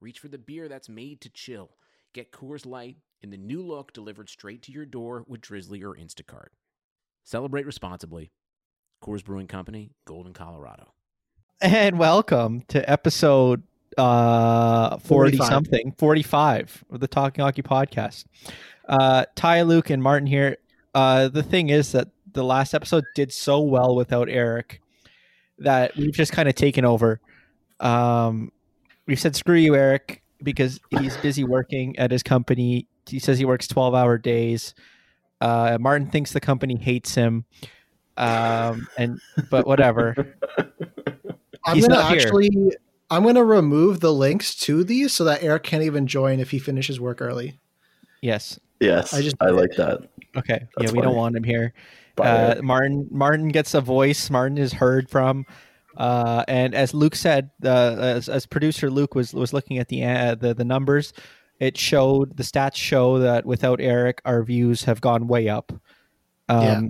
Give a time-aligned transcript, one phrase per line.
[0.00, 1.70] reach for the beer that's made to chill.
[2.14, 5.94] Get Coors Light in the new look delivered straight to your door with Drizzly or
[5.94, 6.48] Instacart.
[7.22, 8.32] Celebrate responsibly.
[9.04, 10.94] Coors Brewing Company, Golden, Colorado.
[11.60, 13.62] And welcome to episode
[13.98, 15.52] uh 40 45.
[15.52, 18.24] something 45 of the talking hockey podcast
[18.88, 20.58] uh ty luke and martin here
[20.94, 24.80] uh the thing is that the last episode did so well without eric
[25.58, 27.20] that we've just kind of taken over
[27.80, 28.52] um
[29.06, 33.44] we've said screw you eric because he's busy working at his company he says he
[33.44, 34.74] works 12 hour days
[35.40, 37.44] uh martin thinks the company hates him
[38.16, 39.18] um and
[39.50, 40.14] but whatever
[41.66, 42.20] I'm He's gonna not here.
[42.22, 42.50] actually
[43.10, 46.58] I'm gonna remove the links to these so that Eric can't even join if he
[46.58, 47.58] finishes work early.
[48.22, 50.08] yes Yes, I I just- just I like that.
[50.36, 50.60] Okay.
[50.78, 51.74] That's yeah, we don't want him here.
[52.18, 54.30] Uh, Martin Martin gets a voice.
[54.30, 55.44] Martin is heard from.
[56.00, 60.02] Uh, and as Luke said, uh, as, as producer Luke was was looking at the,
[60.02, 61.12] uh, the the numbers,
[61.58, 65.72] it showed the stats show that without Eric, our views have gone way up.
[66.48, 66.80] Um, Yeah.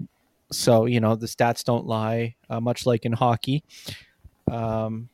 [0.53, 2.37] So you know the stats don't lie.
[2.49, 3.65] Uh, much like in hockey,
[4.49, 5.09] um,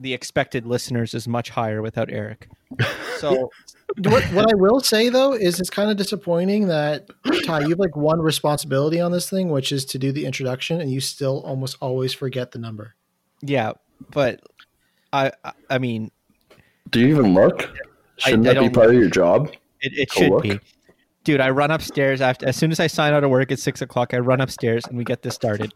[0.00, 2.48] the expected listeners is much higher without Eric.
[3.18, 3.50] So
[3.98, 7.08] what what I will say though is it's kind of disappointing that
[7.44, 10.80] Ty, you have like one responsibility on this thing, which is to do the introduction,
[10.80, 12.94] and you still almost always forget the number.
[13.44, 13.72] Yeah,
[14.10, 14.40] but
[15.12, 16.10] I I- I mean
[16.90, 17.70] Do you even look?
[18.18, 19.52] Shouldn't I that be don't part of your job?
[19.80, 20.42] It, it should look.
[20.44, 20.60] be.
[21.24, 23.80] Dude, I run upstairs after as soon as I sign out of work at six
[23.80, 24.12] o'clock.
[24.14, 25.72] I run upstairs and we get this started.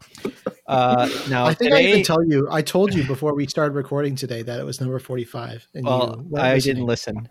[0.67, 3.73] Uh, now I think I today, even tell you I told you before we started
[3.73, 5.67] recording today that it was number forty five.
[5.73, 6.75] And well, you I listening.
[6.75, 7.29] didn't listen,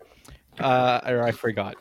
[0.58, 1.76] uh, or I forgot.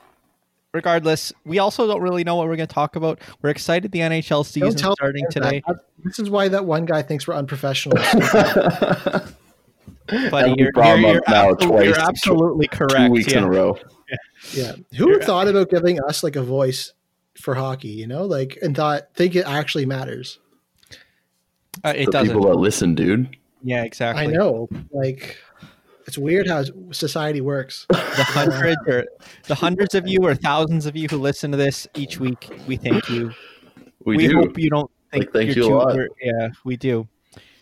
[0.77, 3.19] Regardless, we also don't really know what we're going to talk about.
[3.41, 5.43] We're excited the NHL Don't season tell starting Eric that.
[5.43, 5.63] today,
[6.03, 7.97] This is why that one guy thinks we're unprofessional.
[10.29, 10.51] buddy.
[10.51, 12.95] we You're, brought you're, you're, up now absolutely, you're absolutely correct.
[12.95, 13.39] Two weeks yeah.
[13.39, 13.77] in a row.
[14.53, 14.73] Yeah.
[14.97, 16.93] Who You're- thought about giving us like a voice
[17.41, 18.25] for hockey, you know?
[18.25, 20.37] Like and thought think it actually matters.
[21.83, 22.35] Uh, it doesn't.
[22.35, 23.35] people that listen, dude.
[23.63, 24.23] yeah, exactly.
[24.23, 24.69] I know.
[24.91, 25.37] Like
[26.07, 27.85] it's weird how society works.
[27.89, 29.05] the hundreds or
[29.47, 32.49] the hundreds of you or thousands of you who listen to this each week.
[32.67, 33.31] We thank you.
[34.05, 34.37] We, do.
[34.37, 35.95] hope you don't think Like, thank you're you a too- lot.
[35.95, 37.07] we're- Yeah, we do.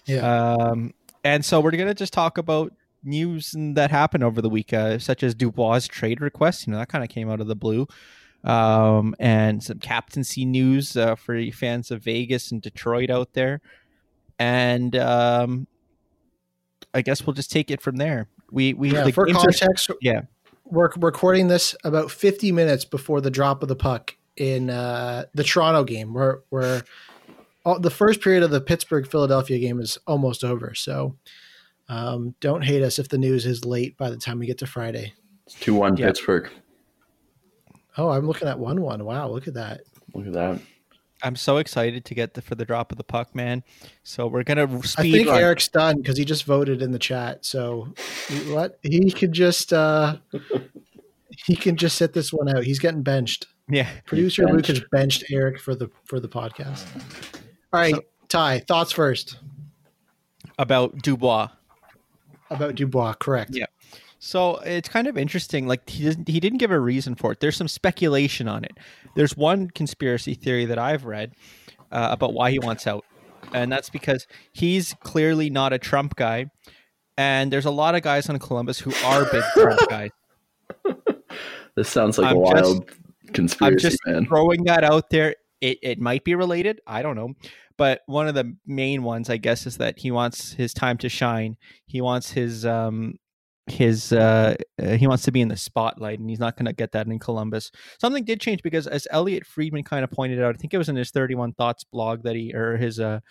[0.06, 0.54] Yeah.
[0.54, 2.72] Um, and so we're gonna just talk about
[3.04, 6.68] news that happened over the week, uh, such as Dubois' trade request.
[6.68, 7.88] You know, that kind of came out of the blue.
[8.44, 13.60] Um, and some captaincy news uh, for fans of Vegas and Detroit out there.
[14.38, 15.66] And um,
[16.94, 18.28] I guess we'll just take it from there.
[18.52, 20.22] We we yeah, the for games are- context, yeah.
[20.66, 25.44] we're recording this about 50 minutes before the drop of the puck in uh, the
[25.44, 26.84] Toronto game, where where
[27.66, 30.74] all, the first period of the Pittsburgh Philadelphia game is almost over.
[30.76, 31.16] So
[31.90, 34.68] um, don't hate us if the news is late by the time we get to
[34.68, 35.14] Friday.
[35.48, 36.08] It's two one Yeah.
[36.08, 36.50] Pittsburgh.
[37.98, 39.04] Oh, I'm looking at one one.
[39.06, 39.82] Wow, look at that.
[40.14, 40.60] Look at that.
[41.26, 43.64] I'm so excited to get the, for the drop of the puck, man.
[44.04, 44.64] So we're gonna
[44.98, 45.40] I think run.
[45.42, 47.44] Eric's done because he just voted in the chat.
[47.46, 47.94] So
[48.48, 50.18] what he could just uh
[51.46, 52.64] he can just sit this one out.
[52.64, 53.48] He's getting benched.
[53.68, 54.92] Yeah, Producer Luke has benched.
[54.92, 56.86] benched Eric for the for the podcast.
[57.74, 59.38] All right, So- Ty, thoughts first
[60.60, 61.50] about Dubois.
[62.52, 63.14] about Dubois.
[63.14, 63.52] Correct.
[63.56, 63.66] Yeah.
[64.26, 65.68] So it's kind of interesting.
[65.68, 67.42] Like he didn't he didn't give a reason for it.
[67.42, 68.72] There's some speculation on it.
[69.16, 71.34] There's one conspiracy theory that I've read
[71.92, 73.06] uh, about why he wants out,
[73.54, 76.50] and that's because he's clearly not a Trump guy,
[77.16, 80.10] and there's a lot of guys on Columbus who are big Trump guys.
[81.76, 82.92] This sounds like I'm a just- wild
[83.32, 84.26] conspiracy, I'm just man.
[84.26, 85.36] throwing that out there.
[85.62, 86.82] It it might be related.
[86.88, 87.36] I don't know.
[87.78, 91.10] But one of the main ones, I guess, is that he wants his time to
[91.10, 91.58] shine.
[91.86, 93.20] He wants his um
[93.68, 96.74] his uh uh, he wants to be in the spotlight, and he's not going to
[96.74, 97.72] get that in Columbus.
[98.00, 100.90] Something did change because, as Elliot Friedman kind of pointed out, I think it was
[100.90, 103.22] in his Thirty One Thoughts blog that he or his uh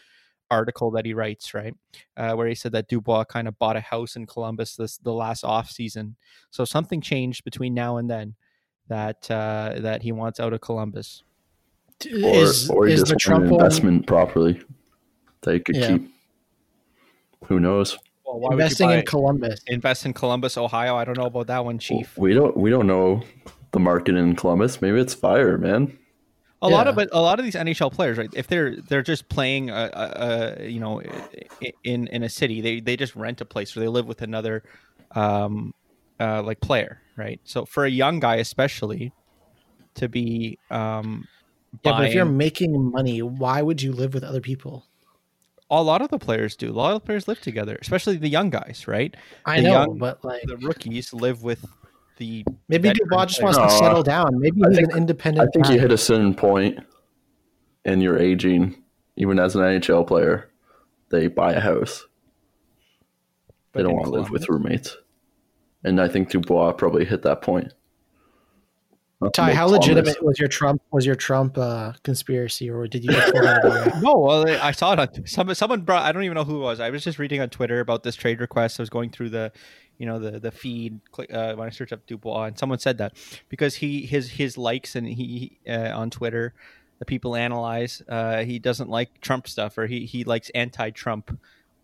[0.51, 1.75] article that he writes, right,
[2.17, 5.13] uh, where he said that Dubois kind of bought a house in Columbus this the
[5.13, 6.17] last off season.
[6.51, 8.35] So something changed between now and then
[8.89, 11.23] that uh, that he wants out of Columbus.
[12.07, 13.61] Or, is or he is just the Trump an one?
[13.61, 14.61] investment properly
[15.43, 15.99] They could Yeah.
[15.99, 16.11] keep.
[17.47, 17.99] Who knows?
[18.35, 19.61] Well, why would you investing in Columbus.
[19.69, 20.97] invest in Columbus, Ohio.
[20.97, 22.19] I don't know about that one, Chief.
[22.19, 23.23] We don't we don't know
[23.71, 24.83] the market in Columbus.
[24.83, 25.97] Maybe it's fire, man.
[26.61, 27.05] A lot of Yeah.
[27.05, 28.31] it, a lot of these NHL players, right?
[28.35, 31.01] If they're they're just playing, uh, uh, you know,
[31.85, 34.65] in in a city, they they just rent a place or they live with another,
[35.15, 35.73] um,
[36.19, 37.41] uh, like player, right?
[37.45, 39.13] So for a young guy, especially,
[39.95, 41.29] to be, um,
[41.85, 44.87] Yeah, but if you're making money, why would you live with other people?
[45.71, 46.71] A lot of the players do.
[46.71, 49.15] A lot of the players live together, especially the young guys, right?
[49.45, 51.65] I The know, young- but like The rookies live with
[52.19, 53.57] the maybe Dubois just players.
[53.59, 54.39] wants to settle down.
[54.39, 55.49] Maybe I he's think- an independent.
[55.49, 56.79] I think you hit a certain point
[57.85, 58.83] and you're aging,
[59.17, 60.51] even as an NHL player,
[61.11, 62.07] they buy a house.
[63.73, 64.97] but They don't want to live with roommates.
[65.83, 67.73] And I think Dubois probably hit that point.
[69.25, 72.87] Not to Ty, how Columbus- legitimate was your Trump was your Trump uh, conspiracy, or
[72.87, 76.03] did you just out of No, well, I saw it on some, someone brought.
[76.05, 76.81] I don't even know who it was.
[76.81, 78.79] I was just reading on Twitter about this trade request.
[78.79, 79.53] I was going through the,
[79.99, 83.17] you know, the the feed uh, when I searched up Dubois, and someone said that
[83.49, 86.55] because he his his likes and he uh, on Twitter,
[86.99, 88.03] the people analyze.
[88.09, 91.39] Uh, he doesn't like Trump stuff, or he he likes anti-Trump,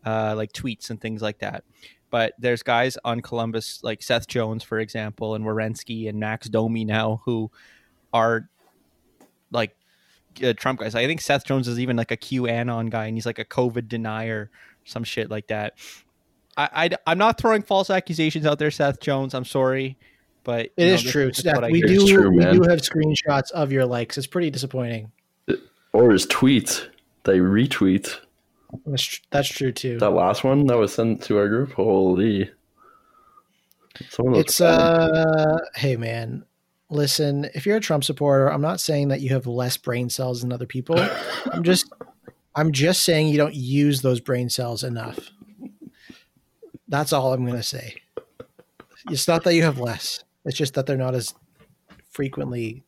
[0.05, 1.65] uh, like tweets and things like that.
[2.11, 6.85] But there's guys on Columbus like Seth Jones, for example, and Werenski and Max Domi
[6.85, 7.51] now who
[8.13, 8.49] are
[9.53, 9.77] like
[10.43, 10.95] uh, Trump guys.
[10.95, 13.89] I think Seth Jones is even like a QAnon guy, and he's like a COVID
[13.89, 14.51] denier,
[14.85, 15.75] some shit like that.
[16.57, 19.35] I, I am not throwing false accusations out there, Seth Jones.
[19.35, 19.97] I'm sorry,
[20.45, 21.63] but It know, is true, Seth.
[21.71, 24.19] We do It's true, we do have screenshots of your likes.
[24.19, 25.13] It's pretty disappointing.
[25.93, 26.87] Or his tweets.
[27.25, 28.17] They retweet.
[28.87, 29.99] That's, tr- that's true too.
[29.99, 31.73] That last one that was sent to our group.
[31.73, 32.51] Holy.
[34.01, 36.45] It's uh, hey man,
[36.89, 37.49] listen.
[37.55, 40.53] If you're a Trump supporter, I'm not saying that you have less brain cells than
[40.53, 40.99] other people.
[41.53, 41.93] I'm just,
[42.55, 45.31] I'm just saying you don't use those brain cells enough.
[46.89, 47.97] That's all I'm gonna say.
[49.11, 50.25] It's not that you have less.
[50.45, 51.35] It's just that they're not as
[52.11, 52.83] frequently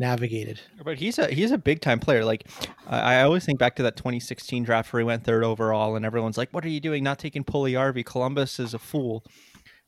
[0.00, 0.60] navigated.
[0.84, 2.24] But he's a he's a big time player.
[2.24, 2.48] Like
[2.88, 6.04] I I always think back to that 2016 draft where he went third overall, and
[6.04, 7.04] everyone's like, "What are you doing?
[7.04, 8.04] Not taking Puljujärvi?
[8.04, 9.24] Columbus is a fool."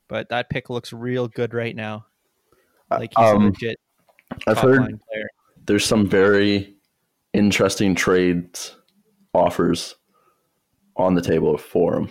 [0.08, 2.06] But that pick looks real good right now.
[2.90, 3.80] Like he's Um, a legit
[4.46, 5.28] I've top heard line player.
[5.66, 6.76] there's some very
[7.32, 8.76] interesting trades
[9.34, 9.96] offers
[10.96, 12.10] on the table for him.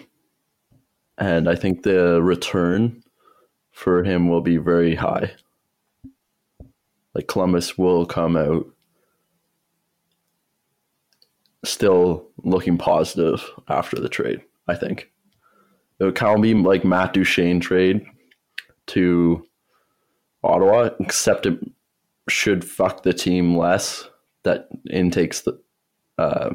[1.20, 3.04] And I think the return
[3.72, 5.32] for him will be very high.
[7.14, 8.66] Like Columbus will come out
[11.64, 15.12] still looking positive after the trade, I think.
[16.00, 18.06] It would kind of be like Matt Duchene trade
[18.88, 19.46] to
[20.44, 21.60] Ottawa, except it
[22.28, 24.10] should fuck the team less
[24.44, 25.60] that intakes the
[26.18, 26.52] uh,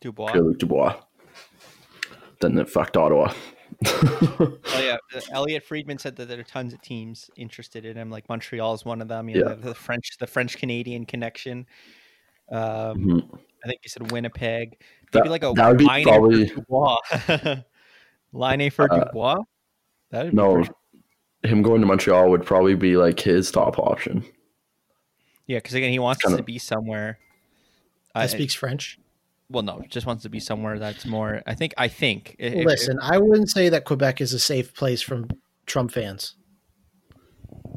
[0.00, 0.32] Dubois.
[0.32, 0.94] Pierre-Luc Dubois
[2.40, 3.32] than it fucked Ottawa.
[3.84, 8.10] Oh yeah, uh, Elliot Friedman said that there are tons of teams interested in him.
[8.10, 9.28] Like Montreal is one of them.
[9.28, 9.54] You know, Yeah.
[9.56, 11.66] the, the French, the French Canadian connection.
[12.50, 12.58] Um,
[12.98, 13.38] Mhm.
[13.64, 14.80] I think you said Winnipeg.
[15.12, 16.96] That- Maybe like a that would be line probably- for Dubois.
[18.32, 19.36] line for Uh, Dubois.
[20.10, 20.70] That would be No, pretty-
[21.42, 24.24] him going to Montreal would probably be like his top option.
[25.46, 27.18] yeah, because again, he wants kinda- to be somewhere.
[28.14, 28.98] That I- speaks French.
[29.48, 31.42] Well, no, just wants to be somewhere that's more.
[31.46, 31.72] I think.
[31.78, 32.36] I think.
[32.38, 35.28] if- Listen, I wouldn't say that Quebec is a safe place from
[35.66, 36.34] Trump fans.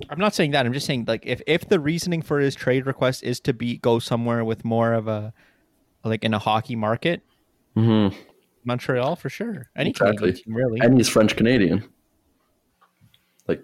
[0.09, 0.65] I'm not saying that.
[0.65, 3.77] I'm just saying like if if the reasoning for his trade request is to be
[3.77, 5.33] go somewhere with more of a
[6.03, 7.21] like in a hockey market,
[7.75, 8.17] Mm-hmm.
[8.63, 9.69] Montreal for sure.
[9.75, 10.17] Any Exactly.
[10.17, 10.79] Canadian team really.
[10.79, 11.83] And he's French Canadian.
[13.47, 13.61] Like,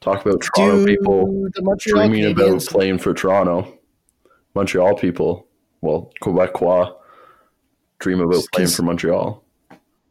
[0.00, 3.78] talk about Toronto Do people the Montreal dreaming about playing for Toronto.
[4.54, 5.46] Montreal people,
[5.82, 6.94] well, Quebecois,
[7.98, 9.44] dream about playing Cons- for Montreal.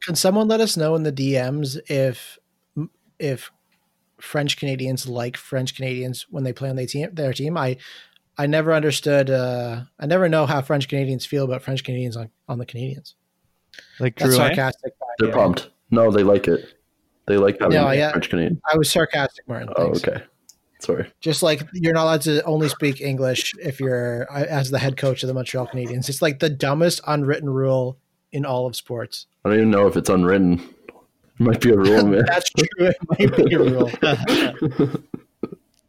[0.04, 2.38] Can someone let us know in the DMs if
[3.20, 3.52] if
[4.20, 7.10] French Canadians like French Canadians when they play on their team?
[7.14, 7.78] Their team, I
[8.38, 9.30] I never understood.
[9.30, 13.14] Uh, I never know how French Canadians feel about French Canadians on, on the Canadiens.
[14.00, 14.38] like That's Drouin?
[14.38, 14.94] sarcastic.
[15.20, 15.36] They're yeah.
[15.36, 15.70] pumped.
[15.92, 16.74] No, they like it.
[17.28, 18.12] They like having No, yeah.
[18.12, 18.62] French Canadian.
[18.72, 19.70] I was sarcastic, Martin.
[19.76, 20.24] Oh, okay.
[20.82, 21.12] Sorry.
[21.20, 24.98] Just like you're not allowed to only speak English if you're uh, as the head
[24.98, 26.10] coach of the Montreal Canadiens.
[26.10, 27.98] It's like the dumbest unwritten rule
[28.32, 29.28] in all of sports.
[29.46, 30.60] I don't even know if it's unwritten.
[30.60, 32.26] It might be a rule, man.
[32.26, 32.88] That's true.
[32.88, 33.92] It might be a rule.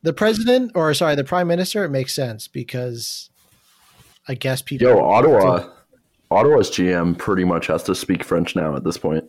[0.02, 3.30] the president, or sorry, the prime minister, it makes sense because
[4.28, 4.88] I guess people.
[4.88, 5.68] Yo, Ottawa,
[6.30, 9.24] Ottawa's GM pretty much has to speak French now at this point.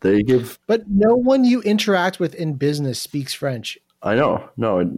[0.00, 0.58] They give.
[0.66, 3.78] But no one you interact with in business speaks French.
[4.02, 4.48] I know.
[4.56, 4.88] No, it,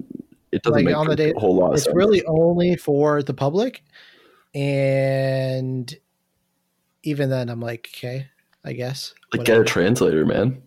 [0.52, 1.96] it doesn't Like, make on the day- a whole lot of It's sense.
[1.96, 3.82] really only for the public,
[4.54, 5.94] and
[7.02, 8.26] even then, I'm like, okay,
[8.64, 9.14] I guess.
[9.32, 10.62] Like get a translator, man.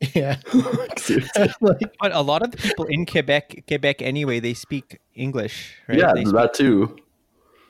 [0.14, 0.36] yeah.
[1.60, 5.98] Like, But a lot of the people in Quebec, Quebec anyway, they speak English, right?
[5.98, 6.96] yeah, They speak- that too.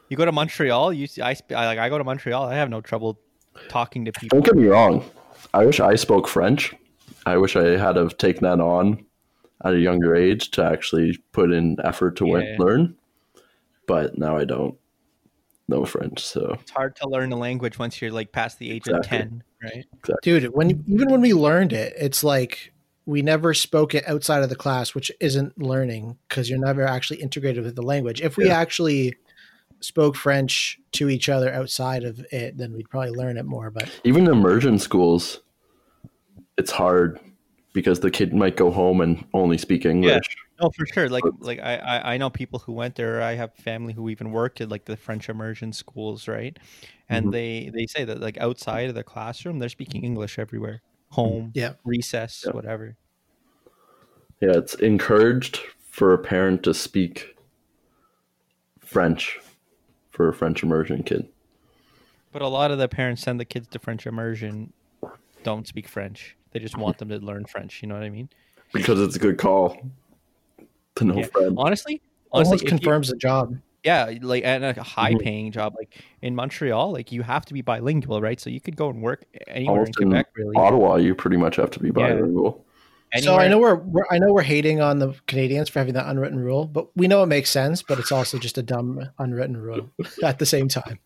[0.08, 2.70] you go to Montreal, you see, I, I like I go to Montreal, I have
[2.70, 3.18] no trouble
[3.68, 4.40] talking to people.
[4.40, 5.04] Don't get me wrong.
[5.54, 6.75] I wish I spoke French.
[7.26, 9.04] I wish I had have taken that on
[9.64, 12.57] at a younger age to actually put in effort to Yeah.
[12.59, 12.97] learn.
[13.87, 14.76] But now I don't
[15.69, 18.87] know French, so It's hard to learn a language once you're like past the age
[18.88, 18.99] Exactly.
[18.99, 19.87] of ten, right?
[20.23, 22.73] dude, when even when we learned it, it's like
[23.07, 27.21] we never spoke it outside of the class, which isn't learning because you're never actually
[27.21, 28.21] integrated with the language.
[28.21, 28.59] If we Yeah.
[28.59, 29.16] actually
[29.81, 33.71] spoke French to each other outside of it, then we'd probably learn it more.
[33.71, 35.40] But even immersion schools,
[36.57, 37.19] it's hard
[37.72, 40.36] because the kid might go home and only speak English.
[40.60, 41.08] Oh, for sure.
[41.08, 43.22] Like But- like I, I I know people who went there.
[43.22, 46.56] I have family who even worked at like the French immersion schools, right?
[47.08, 47.32] And Mhm.
[47.32, 51.74] they they say that like outside of the classroom, they're speaking English everywhere, home, yeah,
[51.84, 52.52] recess, Yeah.
[52.52, 52.96] whatever.
[54.40, 57.36] Yeah, it's encouraged for a parent to speak
[58.80, 59.38] French
[60.10, 61.28] for a French immersion kid.
[62.32, 64.72] But a lot of the parents send the kids to French immersion
[65.42, 66.36] don't speak French.
[66.52, 67.82] They just want them to learn French.
[67.82, 68.28] You know what I mean?
[68.73, 69.76] Because it's a good call
[70.97, 71.26] to know Yeah.
[71.26, 71.54] French.
[71.56, 72.00] Honestly,
[72.32, 73.56] honestly, almost if you- confirms the job.
[73.85, 75.21] yeah, like and a high Mhm.
[75.23, 78.38] paying job, like in Montreal, like you have to be bilingual, right?
[78.40, 80.56] So you could go and work anywhere Almost in in Quebec, really.
[80.56, 82.14] Ottawa, you pretty much have to be Yeah.
[82.14, 82.64] bilingual.
[83.18, 86.09] So I know we're, we're I know we're hating on the Canadiens for having that
[86.09, 87.82] unwritten rule, but we know it makes sense.
[87.82, 89.90] But it's also just a dumb unwritten rule
[90.25, 90.99] at the same time.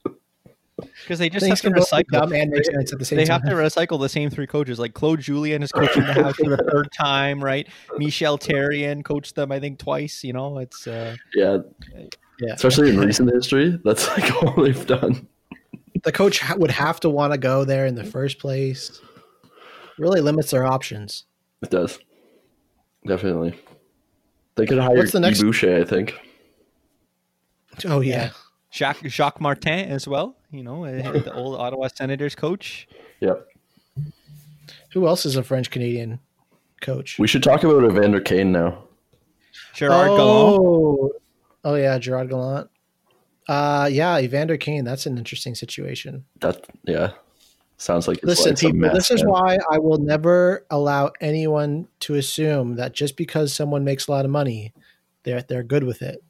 [0.78, 2.08] Because they just Things have to recycle.
[2.10, 3.40] dumb and make sense at the same They time.
[3.40, 4.78] have to recycle the same three coaches.
[4.78, 7.66] Like Claude Julien is coaching the House for the third time, right?
[7.96, 10.22] Michel Therrien coached them, I think, twice.
[10.22, 11.58] You know, it's uh, Yeah,
[12.40, 12.52] Yeah.
[12.54, 15.26] especially in recent history, that's like all they've done.
[16.04, 19.00] the coach would have to want to go there in the first place.
[19.98, 21.24] Really limits their options.
[21.62, 21.98] It does.
[23.06, 23.58] Definitely.
[24.56, 26.14] They could hire What's the next- Guy Boucher, I think.
[27.86, 28.30] Oh yeah.
[28.72, 30.36] Jacques Jacques Martin as well.
[30.50, 32.88] You know, uh, the old Ottawa Senators coach.
[33.20, 33.46] Yep.
[34.92, 36.20] Who else is a French Canadian
[36.80, 37.18] coach?
[37.18, 38.84] We should talk about Evander Kane now.
[39.74, 40.60] Gerard Gallant.
[40.60, 41.12] oh,
[41.64, 42.70] oh yeah, Gerard Gallant.
[43.48, 44.84] Uh, yeah, Evander Kane.
[44.84, 46.24] That's an interesting situation.
[46.40, 47.12] That yeah.
[47.78, 52.76] Sounds like Listen, people, mess, this is why I will never allow anyone to assume
[52.76, 54.72] that just because someone makes a lot of money,
[55.24, 56.24] they're they're good with it.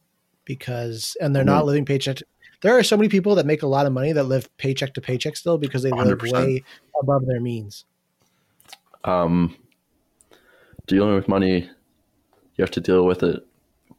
[0.46, 1.66] Because and they're not Mhm.
[1.66, 2.16] living paycheck.
[2.16, 2.24] To,
[2.62, 5.00] there are so many people that make a lot of money that live paycheck to
[5.02, 6.32] paycheck still because they live 100%.
[6.32, 6.64] way
[7.02, 7.84] above their means.
[9.04, 9.54] um,
[10.88, 11.68] dealing with money,
[12.56, 13.46] you have to deal with it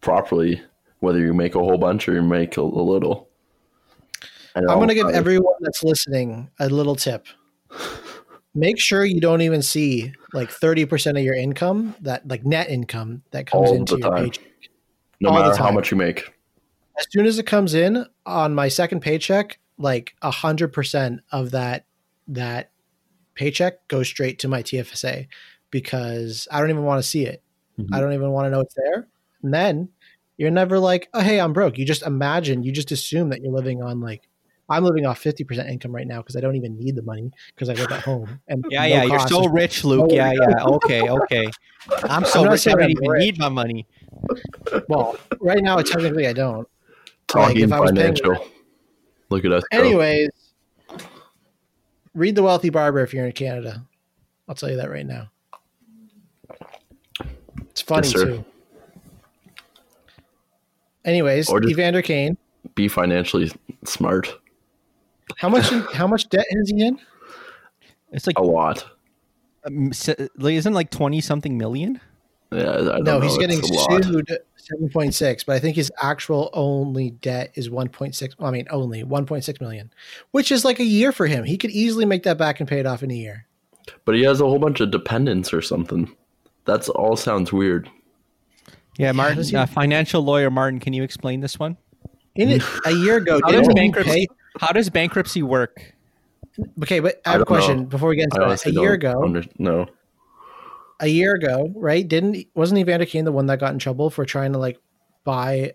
[0.01, 0.61] properly,
[0.99, 3.29] whether you make a whole bunch or you make a, a little.
[4.55, 7.27] I'm going to give everyone that's listening a little tip.
[8.55, 13.21] Make sure you don't even see like 30% of your income, that like net income
[13.31, 14.23] that comes All into your time.
[14.25, 14.45] paycheck.
[15.21, 16.33] no all matter how much you make.
[16.97, 21.85] As soon as it comes in on my second paycheck, like a 100% of that
[22.27, 22.71] that
[23.35, 25.27] paycheck goes straight to my TFSA
[25.71, 27.41] because I don't even want to see it.
[27.79, 27.89] Mhm.
[27.93, 29.07] I don't even want to know it's there.
[29.43, 29.89] And then
[30.37, 31.77] you're never like, oh, hey, I'm broke.
[31.77, 34.23] You just imagine, you just assume that you're living on like,
[34.69, 37.69] I'm living off 50% income right now because I don't even need the money because
[37.69, 38.41] I live at home.
[38.49, 40.07] And Yeah, no yeah, you're so rich, Luke.
[40.09, 40.63] Oh, Yeah, yeah.
[40.63, 41.49] Okay, okay.
[42.09, 42.67] I'm so I'm rich.
[42.67, 43.19] I don't even rich.
[43.21, 43.87] need my money.
[44.89, 46.67] well, right now, technically, I don't.
[47.27, 48.47] Talking if I was paying financial.
[49.29, 49.63] Look at us.
[49.71, 49.77] go.
[49.79, 50.29] Anyways,
[52.13, 53.83] read The Wealthy Barber if you're in Canada.
[54.47, 55.29] I'll tell you that right now.
[57.71, 58.45] It's funny Yes, too.
[61.05, 62.37] Anyways, Or just- Evander Kane.
[62.75, 63.51] be financially
[63.85, 64.33] smart.
[65.37, 65.69] How much?
[65.93, 66.99] how much debt is he in?
[68.11, 68.85] It's like, A lot.
[69.65, 71.99] um, se- isn't like twenty something million?
[72.51, 73.19] Yeah, I don't No, know.
[73.21, 74.03] he's getting It's lot.
[74.05, 74.37] sued
[74.69, 78.35] seven point six, but I think his actual only debt is one point six.
[78.39, 79.91] I mean, only one point six million,
[80.31, 81.43] which is like a year for him.
[81.43, 83.45] He could easily make that back and pay it off in a year.
[84.05, 86.13] But he has a whole bunch of dependents or something.
[86.65, 87.89] That's all sounds weird.
[88.97, 90.79] Yeah, Martin, he- uh, financial lawyer Martin.
[90.79, 91.77] Can you explain this one?
[92.35, 94.27] In it, a year ago, How does bankruptcy?
[94.27, 94.27] pay?
[94.59, 95.93] How does bankruptcy work?
[96.81, 97.59] Okay, but I I have a don't know.
[97.59, 98.65] question before we get I into that.
[98.65, 99.85] A year ago, under- no.
[100.99, 102.07] A year ago, right?
[102.07, 104.79] Didn't wasn't Evander Kane the one that got in trouble for trying to like
[105.23, 105.73] buy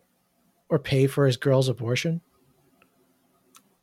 [0.68, 2.20] or pay for his girl's abortion?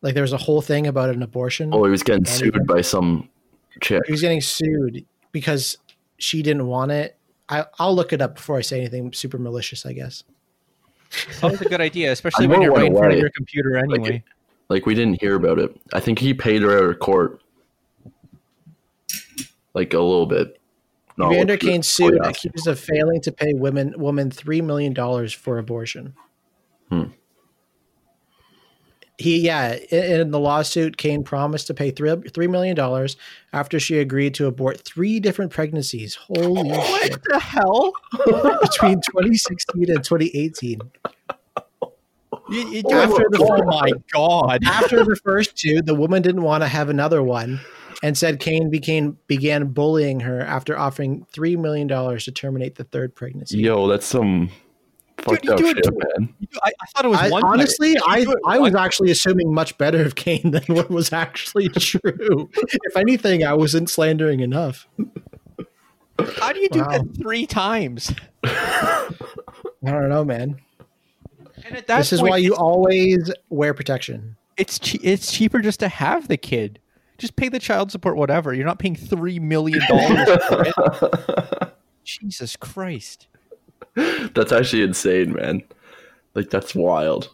[0.02, 1.74] Like there was a whole thing about an abortion.
[1.74, 3.30] Oh, he was getting sued even- by some
[3.82, 4.04] chick.
[4.06, 5.78] He was getting sued because
[6.18, 7.18] she didn't want it.
[7.48, 9.86] I, I'll look it up before I say anything super malicious.
[9.86, 10.24] I guess.
[11.28, 14.24] It's always a good idea, especially when you're right in front of your computer anyway.
[14.68, 15.76] Like we didn't hear about it.
[15.94, 17.42] I think he paid her out of court.
[19.74, 20.59] like a little bit.
[21.20, 22.46] Not Evander Kane what sued you asked.
[22.46, 26.14] accused of failing to pay women woman three million dollars for abortion.
[26.90, 27.04] Hmm.
[29.18, 33.18] He yeah, in, in the lawsuit, Kane promised to pay three three million dollars
[33.52, 36.16] after she agreed to abort three different pregnancies.
[36.16, 37.12] Holy shit!
[37.12, 37.92] What the hell?
[38.62, 40.80] Between 2016 and 2018.
[42.52, 44.64] You- you- After the- oh my god!
[44.66, 47.60] After the first two, the woman didn't want to have another one,
[48.04, 52.84] and said Kane became began bullying her after offering three million dollars to terminate the
[52.86, 53.58] third pregnancy.
[53.60, 54.50] Yo, that's some
[55.18, 56.34] fucked you up do it shit, to- man.
[56.64, 57.44] I, I thought it was I, one.
[57.44, 61.68] honestly, You I I was actually assuming much better of Kane than what was actually
[61.78, 62.50] true.
[62.54, 64.88] if anything, I wasn't slandering enough.
[66.38, 66.88] How do you do Wow.
[66.90, 68.14] that three times?
[68.44, 69.08] I
[69.84, 70.60] don't know, man.
[71.66, 74.36] And at that This is why you always wear protection.
[74.58, 76.80] it's che- it's cheaper just to have the kid.
[77.20, 78.54] Just pay the child support, whatever.
[78.54, 81.74] You're not paying three million dollars for it.
[82.04, 83.28] Jesus Christ!
[84.34, 85.62] that's actually insane, man.
[86.34, 87.30] Like that's wild.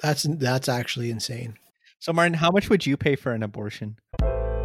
[0.00, 1.56] That's that's actually insane.
[2.00, 3.96] So, Martin, how much would you pay for an abortion?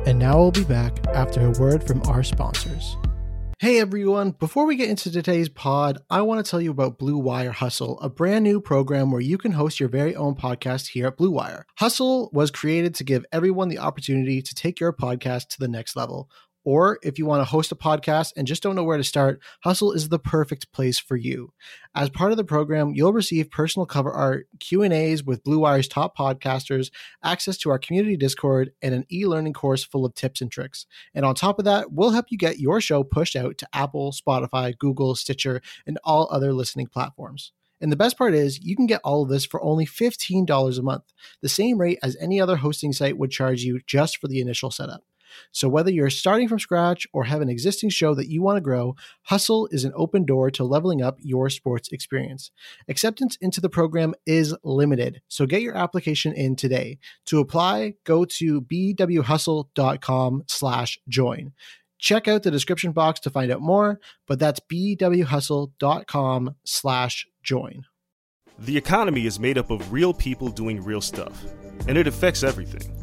[0.06, 2.98] And now we'll be back after a word from our sponsors.
[3.63, 7.17] Hey everyone, before we get into today's pod, I want to tell you about Blue
[7.17, 11.08] Wire Hustle, a brand new program where you can host your very own podcast here
[11.08, 11.65] at Blue Wire.
[11.77, 15.96] Hustle was created to give everyone the opportunity to take your podcast to the next
[15.96, 16.29] level.
[16.63, 19.41] Or if you want to host a podcast and just don't know where to start,
[19.63, 21.53] Hustle is the perfect place for you.
[21.93, 26.17] As part of the program, you'll receive personal cover art, Q&As with Blue Wire's top
[26.17, 26.89] podcasters,
[27.24, 30.86] access to our community Discord, and an e-learning course full of tips and tricks.
[31.13, 34.12] And on top of that, we'll help you get your show pushed out to Apple,
[34.12, 37.51] Spotify, Google, Stitcher, and all other listening platforms.
[37.82, 40.82] And the best part is, you can get all of this for only $15 a
[40.82, 41.03] month,
[41.41, 44.72] the same rate as any other hosting site would charge you just for the initial
[44.72, 45.03] setup.
[45.52, 48.62] So, whether you're starting from scratch or have an existing show that you want to
[48.62, 52.52] grow, Hustle is an open door to leveling up your sports experience.
[52.88, 57.00] Acceptance into the program is limited, so get your application in today.
[57.28, 61.54] To apply, go to bwhustle.com slash join.
[62.00, 67.86] Check out the description box to find out more, but that's bwhustle.com slash join.
[68.60, 71.46] The economy is made up of real people doing real stuff,
[71.88, 73.03] and it affects everything.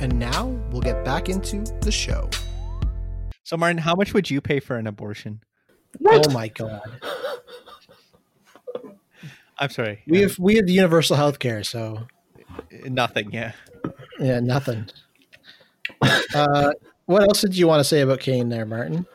[0.00, 2.30] And now we'll get back into the show.
[3.42, 5.42] So, Martin, how much would you pay for an abortion?
[6.06, 6.80] Oh my god.
[9.58, 10.02] I'm sorry.
[10.06, 12.06] We have we have universal health care, so
[12.84, 13.30] nothing.
[13.30, 13.52] Yeah.
[14.18, 14.86] yeah, nothing.
[16.34, 16.72] Uh,
[17.04, 19.06] what else did you want to say about Kane there, Martin?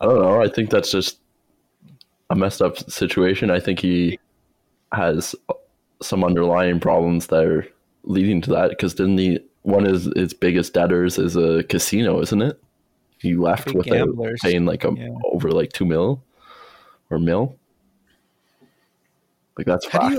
[0.00, 0.42] I don't know.
[0.42, 1.18] I think that's just
[2.30, 3.50] a messed up situation.
[3.50, 4.20] I think he
[4.92, 5.34] has
[6.02, 7.66] some underlying problems that are
[8.04, 8.70] leading to that.
[8.70, 9.40] Because didn't he?
[9.64, 12.62] One of his, his biggest debtors is a casino, isn't it?
[13.18, 14.40] He left Big without gamblers.
[14.42, 15.08] paying like a Yeah.
[15.32, 16.22] over like two mil
[17.10, 17.56] or mil.
[19.56, 20.14] Like that's How do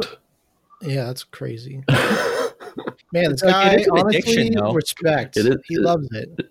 [0.81, 1.83] you- Yeah, that's crazy.
[3.13, 4.73] Man, this Like, guy it is an honestly addiction, though.
[4.73, 5.37] respect.
[5.37, 6.49] It is- he it- loves it.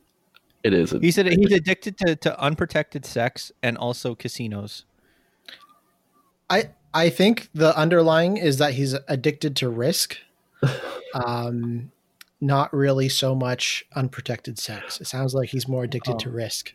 [0.63, 0.93] It is.
[0.93, 4.85] He said he's addicted to, to unprotected sex and also casinos.
[6.49, 10.19] I I think the underlying is that he's addicted to risk.
[11.15, 11.91] Um
[12.45, 15.01] not really so much unprotected sex.
[15.01, 16.75] It sounds like he's more addicted to risk.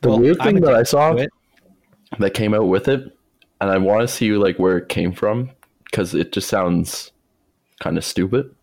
[0.00, 1.30] The Well, weird thing that I saw it.
[2.18, 3.04] that came out with it,
[3.60, 5.50] and I want to see like where it came from
[5.84, 7.12] because it just sounds
[7.80, 8.54] kind of stupid.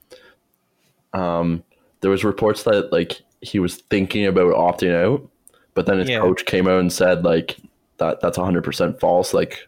[1.14, 1.64] Um,
[2.02, 5.28] there was reports that like he was thinking about opting out,
[5.76, 6.20] but then his Yeah.
[6.20, 7.58] coach came out and said like
[7.98, 9.34] that that's hundred percent false.
[9.34, 9.68] Like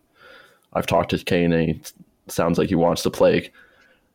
[0.74, 1.82] I've talked to Kane and he
[2.28, 3.52] sounds like he wants to play.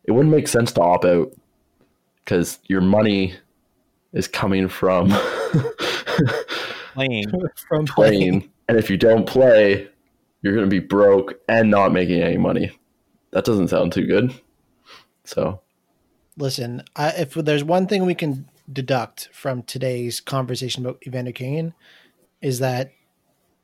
[0.05, 1.33] It wouldn't make sense to opt out
[2.25, 3.35] because your money
[4.13, 5.11] is coming from
[6.95, 7.29] Playing.
[7.69, 9.89] From playing, and if you don't play,
[10.43, 12.71] you're going to be broke and not making any money.
[13.33, 14.33] That doesn't sound too good.
[15.25, 15.61] So,
[16.37, 21.75] Listen, I, if there's one thing we can deduct from today's conversation about Evander Kane,
[22.41, 22.93] is that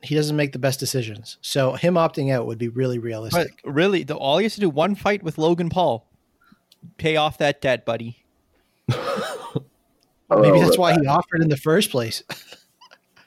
[0.03, 1.37] he doesn't make the best decisions.
[1.41, 3.61] So him opting out would be really But realistic.
[3.65, 6.07] really, the, all he has to do one fight with Logan Paul,
[6.97, 8.20] pay off that debt, buddy.
[10.31, 12.23] Maybe Oh, that's why he offered in the first place.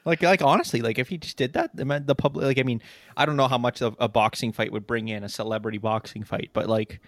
[0.06, 2.82] Like, like honestly, like if he just did that, the, the public, like, I mean,
[3.16, 6.24] I don't know how much of a boxing fight would bring in a celebrity boxing
[6.24, 7.00] fight, but like,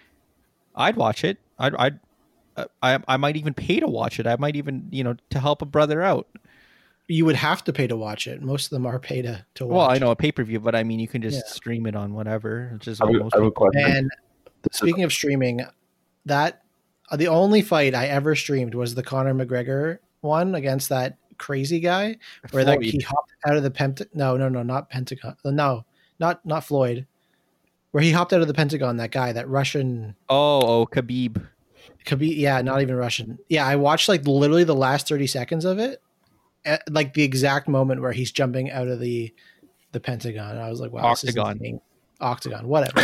[0.73, 1.37] I'd watch it.
[1.59, 1.99] I'd, I'd,
[2.55, 4.25] uh, I, I might even pay to watch it.
[4.25, 6.27] I might even, you know, to help a brother out.
[7.07, 8.41] You would have to pay to watch it.
[8.41, 9.75] Most of them are pay to, to watch.
[9.75, 11.53] Well, I know a pay per view, but I mean, you can just Yeah.
[11.53, 12.71] stream it on whatever.
[12.73, 13.95] Which is I have, almost I have.
[13.95, 14.11] And
[14.71, 15.61] speaking of streaming,
[16.25, 16.63] that
[17.15, 22.17] the only fight I ever streamed was the Conor McGregor one against that crazy guy,
[22.51, 22.83] where Floyd.
[22.83, 24.01] he hopped out of the pent.
[24.13, 25.35] No, no, no, not Pentagon.
[25.45, 25.85] uh, No,
[26.19, 27.07] not not Floyd.
[27.91, 28.97] Where he hopped out of the Pentagon.
[28.97, 30.15] That guy, that Russian.
[30.29, 31.41] Oh, oh, Khabib.
[32.05, 33.39] Khabib yeah, not even Russian.
[33.49, 36.01] Yeah, I watched like literally the last thirty seconds of it,
[36.65, 39.33] at, like the exact moment where he's jumping out of the
[39.93, 40.57] the Pentagon.
[40.57, 41.79] I was like, wow, this is Octagon.
[42.19, 42.99] Octagon, whatever.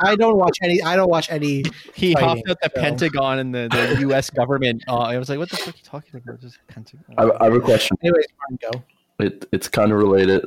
[0.00, 0.82] I don't watch any.
[0.82, 1.64] I don't watch any.
[1.94, 4.30] He Fighting, hopped out the so- Pentagon and the, the U.S.
[4.30, 4.82] government.
[4.88, 6.40] Uh, I was like, what the fuck are you talking about?
[6.40, 7.02] Just Pentagon.
[7.18, 7.96] I, I have a question.
[8.02, 8.26] Anyways,
[8.60, 8.82] go.
[9.20, 10.44] It it's kind of related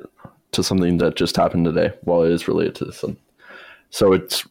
[0.52, 1.94] to something that just happened today.
[2.04, 3.02] Well, it is related to this.
[3.04, 3.18] One.
[3.90, 4.46] So it's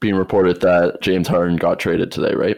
[0.00, 2.56] being reported that James Harden got traded today, right?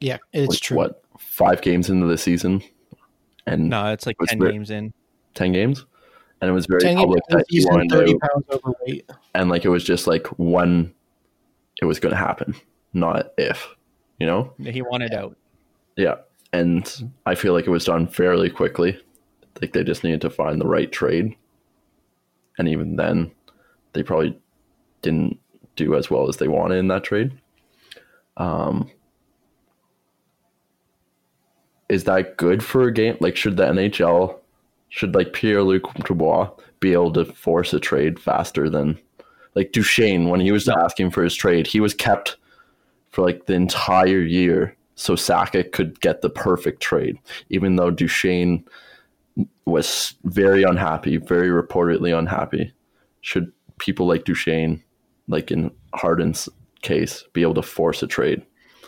[0.00, 0.76] Yeah, it's Like, true.
[0.78, 2.62] What five games into the season,
[3.46, 4.92] and no, it's like What's ten the- games in.
[5.34, 5.84] ten games,
[6.40, 9.10] and it was very Ten public games that he wanted thirty to, pounds overweight.
[9.34, 10.92] and like it was just like when
[11.80, 12.54] it was going to happen,
[12.92, 13.68] not if,
[14.18, 14.52] you know.
[14.58, 15.36] He wanted out.
[15.96, 16.16] Yeah.
[16.52, 18.98] And I feel like it was done fairly quickly.
[19.60, 21.36] Like they just needed to find the right trade.
[22.58, 23.30] And even then,
[23.92, 24.38] they probably
[25.02, 25.38] didn't
[25.76, 27.32] do as well as they wanted in that trade.
[28.36, 28.90] Um,
[31.88, 33.16] is that good for a game?
[33.20, 34.39] Like, should the NHL,
[34.90, 36.50] should like Pierre Luc Dubois
[36.80, 38.98] be able to force a trade faster than
[39.54, 41.66] like Duchene when he was asking for his trade?
[41.66, 42.36] He was kept
[43.10, 47.16] for like the entire year so Sakic could get the perfect trade,
[47.48, 48.64] even though Duchene
[49.64, 52.72] was very unhappy, very reportedly unhappy.
[53.22, 54.82] Should people like Duchene,
[55.26, 56.50] like in Harden's
[56.82, 58.42] case, be able to force a trade?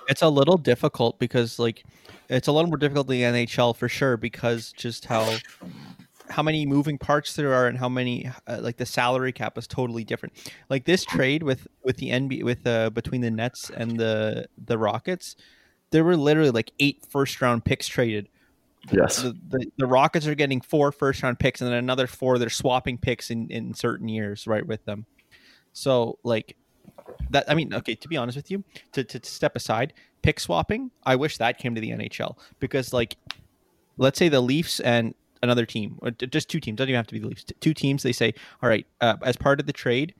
[0.09, 1.85] It's a little difficult because like
[2.29, 5.37] it's a little more difficult in the NHL for sure because just how
[6.33, 9.67] how many moving parts there are and how many uh, like the salary cap is
[9.67, 10.35] totally different.
[10.69, 14.79] Like this trade with with the NBA with uh between the Nets and the the
[14.79, 15.37] Rockets,
[15.91, 18.29] there were literally like eight first round picks traded.
[18.91, 19.23] Yes.
[19.23, 22.51] The, the, the Rockets are getting four first round picks and then another four they're
[22.51, 25.07] swapping picks in in certain years right with them.
[25.73, 26.57] So like
[27.31, 29.93] that I mean okay to be honest with you to, to, to step aside
[30.23, 33.17] pick swapping I wish that came to the NHL because like
[33.99, 37.15] let's say the Leafs and another team or just two teams doesn't even have to
[37.15, 40.15] be the Leafs two teams they say all right uh, as part of the trade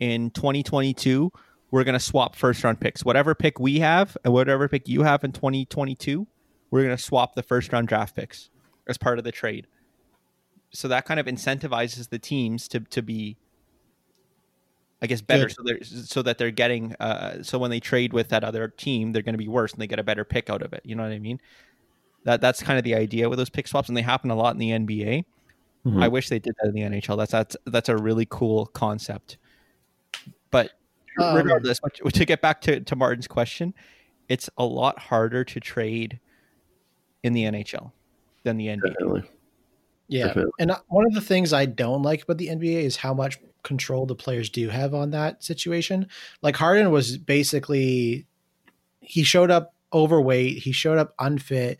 [0.00, 1.30] in 2022
[1.70, 5.02] we're going to swap first round picks whatever pick we have and whatever pick you
[5.02, 6.26] have in 2022
[6.70, 8.50] we're going to swap the first round draft picks
[8.88, 9.66] as part of the trade
[10.72, 13.36] so that kind of incentivizes the teams to to be
[15.02, 15.54] I guess better, Good.
[15.54, 19.12] so they're so that they're getting uh, so when they trade with that other team,
[19.12, 20.80] they're going to be worse and they get a better pick out of it.
[20.82, 21.40] You know what I mean?
[22.24, 24.54] That that's kind of the idea with those pick swaps, and they happen a lot
[24.54, 25.24] in the NBA.
[25.86, 26.02] Mhm.
[26.02, 27.16] I wish they did that in the NHL.
[27.16, 29.36] That's that's that's a really cool concept.
[30.50, 30.70] But
[31.20, 31.80] Um, regardless,
[32.12, 33.74] to get back to, to Martin's question,
[34.28, 36.18] it's a lot harder to trade
[37.22, 37.92] in the NHL
[38.42, 38.88] than the NBA.
[38.94, 39.22] Definitely.
[40.08, 40.52] Yeah, Definitely.
[40.58, 43.38] and uh, one of the things I don't like about the NBA is how much
[43.62, 46.08] control the players do have on that situation.
[46.42, 48.26] Like Harden was basically
[49.00, 51.78] he showed up overweight, he showed up unfit,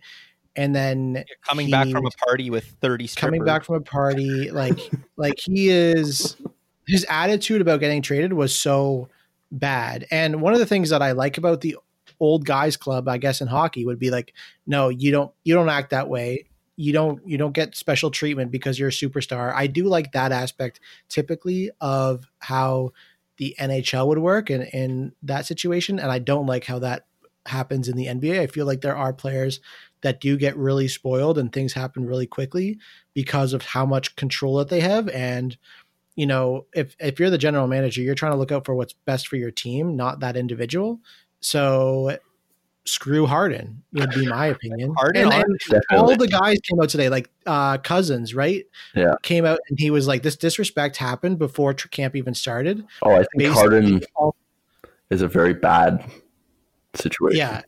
[0.57, 3.29] and then Coming back from a party with thirty strippers.
[3.29, 4.79] coming back from a party like
[5.17, 6.37] like he is
[6.87, 9.09] his attitude about getting traded was so
[9.51, 10.07] bad.
[10.11, 11.77] And one of the things that i like about the
[12.21, 14.33] old guys club i guess in hockey would be like
[14.67, 16.47] no you don't you don't act that way.
[16.77, 19.53] You don't you don't get special treatment because you're a superstar.
[19.55, 22.93] I do like that aspect typically of how
[23.37, 27.07] the nhl would work in in that situation and i don't like how that
[27.47, 29.61] happens in the nba i feel like there are players
[30.05, 32.79] that do get really spoiled and things happen really quickly
[33.15, 35.09] because of how much control that they have.
[35.09, 35.57] And
[36.15, 38.93] you know if if you're the general manager you're trying to look out for what's
[38.93, 41.01] best for your team not that individual.
[41.41, 42.17] So
[42.87, 44.95] screw Harden would be my opinion.
[44.97, 48.65] Harden and, and all the guys came out today like uh cousins right?
[48.95, 49.15] Yeah.
[49.23, 52.87] came out and he was like this disrespect happened before camp even started.
[53.03, 54.37] Oh, I think Basically, Harden all-
[55.11, 56.05] is a very bad
[56.95, 57.39] situation.
[57.39, 57.63] yeah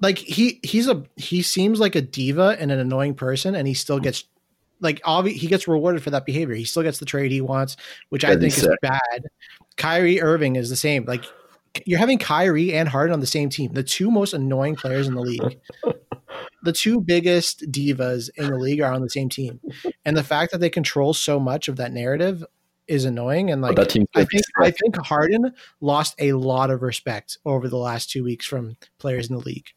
[0.00, 3.74] like he he's a he seems like a diva and an annoying person and he
[3.74, 4.24] still gets
[4.80, 7.76] like obvi- he gets rewarded for that behavior he still gets the trade he wants
[8.10, 9.24] which i think is bad
[9.76, 11.24] kyrie irving is the same like
[11.84, 15.14] you're having Kyrie and Harden on the same team, the two most annoying players in
[15.14, 15.60] the league.
[16.62, 19.60] the two biggest divas in the league are on the same team,
[20.04, 22.44] and the fact that they control so much of that narrative
[22.88, 23.50] is annoying.
[23.50, 27.76] And like, that I think I think Harden lost a lot of respect over the
[27.76, 29.70] last two weeks from players in the league.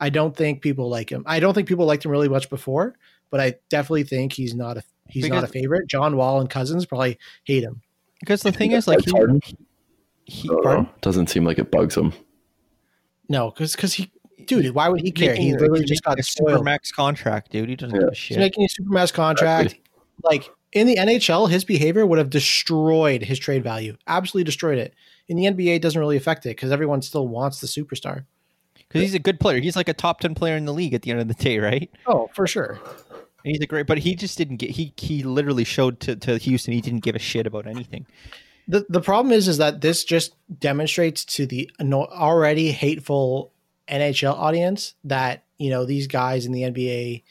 [0.00, 1.22] I don't think people like him.
[1.26, 2.94] I don't think people liked him really much before,
[3.30, 5.86] but I definitely think he's not a he's Because- not a favorite.
[5.86, 7.80] John Wall and Cousins probably hate him.
[8.20, 9.56] Because the thing is, like, That's he,
[10.24, 10.88] he, I know.
[11.02, 12.12] Doesn't seem like it bugs him.
[13.28, 14.10] No, because because he,
[14.46, 15.34] dude, why would he care?
[15.34, 16.50] He literally he's just got a spoiled.
[16.50, 17.68] super max contract, dude.
[17.68, 18.00] He doesn't Yeah.
[18.00, 18.38] give a He's shit.
[18.38, 19.76] making a supermax contract.
[20.22, 23.96] Like in the NHL, his behavior would have destroyed his trade value.
[24.06, 24.94] Absolutely destroyed it.
[25.28, 28.24] In the NBA, it doesn't really affect it because everyone still wants the superstar.
[28.88, 29.60] Because he's a good player.
[29.60, 31.58] He's like a top ten player in the league at the end of the day,
[31.58, 31.90] right?
[32.06, 32.80] Oh, for sure.
[33.44, 34.70] And he's a great, but he just didn't get.
[34.70, 38.06] He he literally showed to, to Houston he didn't give a shit about anything.
[38.68, 43.52] the The problem is, is that this just demonstrates to the already hateful
[43.88, 47.22] NHL audience that you know these guys in the NBA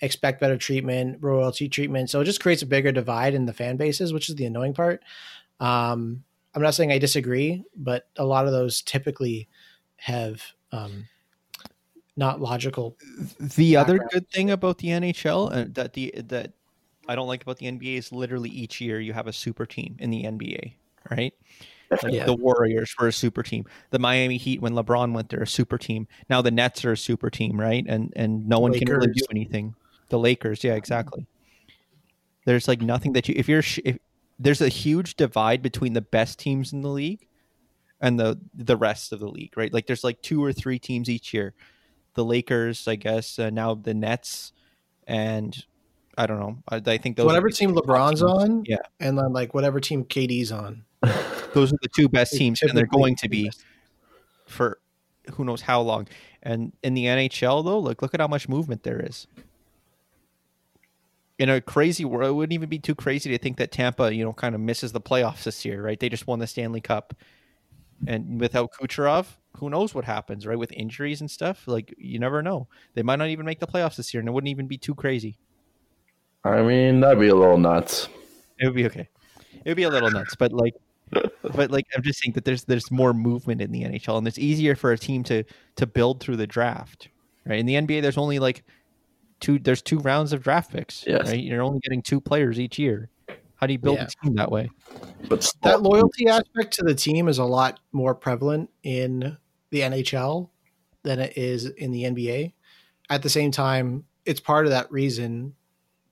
[0.00, 2.10] expect better treatment, royalty treatment.
[2.10, 4.74] So it just creates a bigger divide in the fan bases, which is the annoying
[4.74, 5.02] part.
[5.60, 9.48] Um, I'm not saying I disagree, but a lot of those typically
[9.96, 11.06] have um,
[12.16, 12.96] not logical.
[13.56, 16.52] The other good thing about the NHL uh, that the that
[17.08, 19.96] I don't like about the NBA is literally each year you have a super team
[19.98, 20.74] in the NBA,
[21.10, 21.34] right?
[22.02, 22.24] Like Yeah.
[22.24, 23.64] the Warriors were a super team.
[23.90, 26.08] The Miami Heat when LeBron went there a super team.
[26.28, 27.84] Now the Nets are a super team, right?
[27.86, 29.74] And and no one can really do anything.
[30.08, 31.26] The Lakers, yeah, exactly.
[32.44, 33.98] There's like nothing that you if you're sh- if
[34.38, 37.26] there's a huge divide between the best teams in the league
[38.00, 39.72] and the the rest of the league, right?
[39.72, 41.54] Like there's like two or three teams each year.
[42.14, 44.52] The Lakers, I guess, uh, now the Nets,
[45.06, 45.54] and
[46.16, 46.58] I don't know.
[46.68, 50.52] I, I think those whatever team LeBron's on, yeah, and then like whatever team KD's
[50.52, 50.84] on.
[51.54, 53.50] those are the two best teams, and they're going to be
[54.46, 54.78] for
[55.32, 56.08] who knows how long.
[56.42, 59.26] And in the NHL, though, look look at how much movement there is.
[61.38, 64.24] In a crazy world, it wouldn't even be too crazy to think that Tampa, you
[64.24, 66.00] know, kind of misses the playoffs this year, right?
[66.00, 67.14] They just won the Stanley Cup,
[68.06, 70.58] and without Kucherov, who knows what happens, right?
[70.58, 72.68] With injuries and stuff, like you never know.
[72.94, 74.94] They might not even make the playoffs this year, and it wouldn't even be too
[74.94, 75.38] crazy.
[76.44, 78.08] I mean, that'd be a little nuts.
[78.58, 79.08] It would be okay.
[79.52, 80.74] It would be a little nuts, but like,
[81.54, 84.38] but like I'm just saying that there's there's more movement in the NHL, and it's
[84.38, 85.44] easier for a team to
[85.76, 87.08] to build through the draft,
[87.46, 87.58] right?
[87.58, 88.64] In the NBA, there's only like
[89.40, 89.58] two.
[89.58, 91.26] There's two rounds of draft picks, Yes.
[91.28, 91.40] right?
[91.40, 93.08] You're only getting two players each year.
[93.56, 94.04] How do you build Yeah.
[94.06, 94.70] a team that way?
[95.28, 99.36] But still, That uh, loyalty aspect to the team is a lot more prevalent in
[99.70, 100.50] the NHL
[101.02, 102.52] than it is in the NBA.
[103.10, 105.54] At the same time, it's part of that reason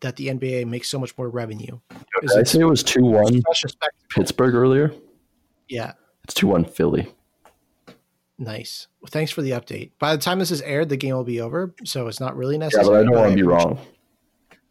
[0.01, 1.79] that the NBA makes so much more revenue.
[2.23, 4.07] Is did I say it was two one such a spectacle.
[4.11, 4.93] Pittsburgh earlier.
[5.69, 5.93] Yeah,
[6.25, 7.13] It's two one Philly.
[8.39, 8.87] nice.
[9.01, 9.91] Well, thanks for the update.
[9.99, 12.59] By the time this is aired, the game will be over, so it's not really
[12.59, 12.87] necessary.
[12.87, 13.05] Yeah, necessary.
[13.07, 13.79] but I don't want to be wrong.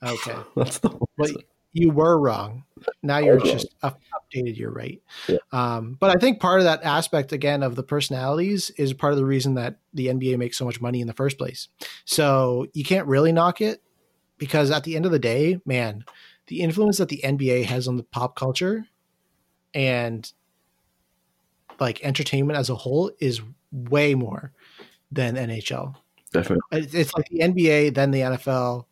[0.04, 0.90] Okay, That's the.
[1.18, 1.30] well,
[1.74, 2.64] you were wrong.
[3.02, 3.46] Now you're wrong.
[3.46, 4.58] just updated.
[4.58, 5.02] You're right.
[5.28, 5.38] Yeah.
[5.52, 9.18] Um, but I think part of that aspect again of the personalities is part of
[9.18, 11.68] the reason that the NBA makes so much money in the first place.
[12.06, 13.82] So you can't really knock it
[14.38, 16.06] because at the end of the day, man,
[16.48, 18.86] the influence that the NBA has on the pop culture
[19.74, 20.32] and
[21.80, 24.52] like entertainment as a whole is way more
[25.12, 25.96] than NHL.
[26.32, 26.62] Definitely.
[26.72, 28.86] It's like the NBA, then the NFL.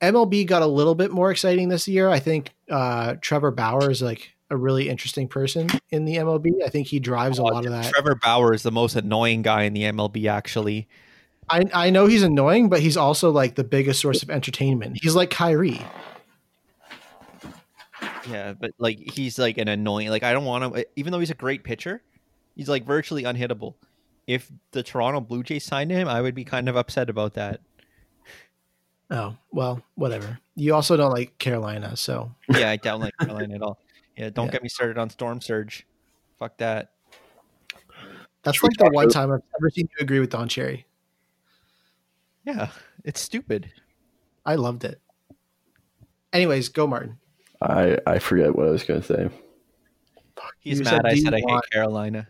[0.00, 2.08] MLB got a little bit more exciting this year.
[2.08, 6.62] I think uh, Trevor Bauer is like a really interesting person in the MLB.
[6.64, 7.92] I think he drives a lot of that.
[7.92, 10.28] Trevor Bauer is the most annoying guy in the MLB.
[10.28, 10.88] Actually,
[11.48, 14.98] I, I know he's annoying, but he's also like the biggest source of entertainment.
[15.02, 15.80] He's like Kyrie.
[18.30, 20.10] yeah, but like he's like an annoying.
[20.10, 22.02] Like I don't want him, even though he's a great pitcher.
[22.54, 23.74] He's like virtually unhittable.
[24.26, 27.60] If the Toronto Blue Jays signed him, I would be kind of upset about that.
[29.10, 30.38] Oh, well, whatever.
[30.56, 33.78] You also don't like Carolina, so Yeah, I don't like Carolina at all.
[34.16, 34.52] Yeah, don't Yeah.
[34.52, 35.86] get me started on Storm Surge.
[36.38, 36.92] Fuck that.
[38.42, 40.86] that's Should like the one time I've ever seen you agree with Don Cherry.
[42.44, 42.70] Yeah,
[43.04, 43.70] it's stupid.
[44.44, 45.00] I loved it.
[46.32, 47.18] Anyways, go Martin.
[47.62, 49.28] I I forget what I was going to say.
[50.60, 50.90] He's You mad.
[50.90, 52.28] said, I said you I hate Carolina.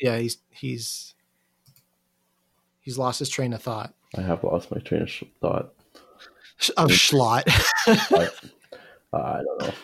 [0.00, 1.14] Yeah, he's he's
[2.80, 3.94] he's lost his train of thought.
[4.16, 5.74] I have lost my train of thought.
[6.62, 7.44] Sh- Of Schlott.
[7.86, 8.28] I,
[9.12, 9.74] uh, I don't know.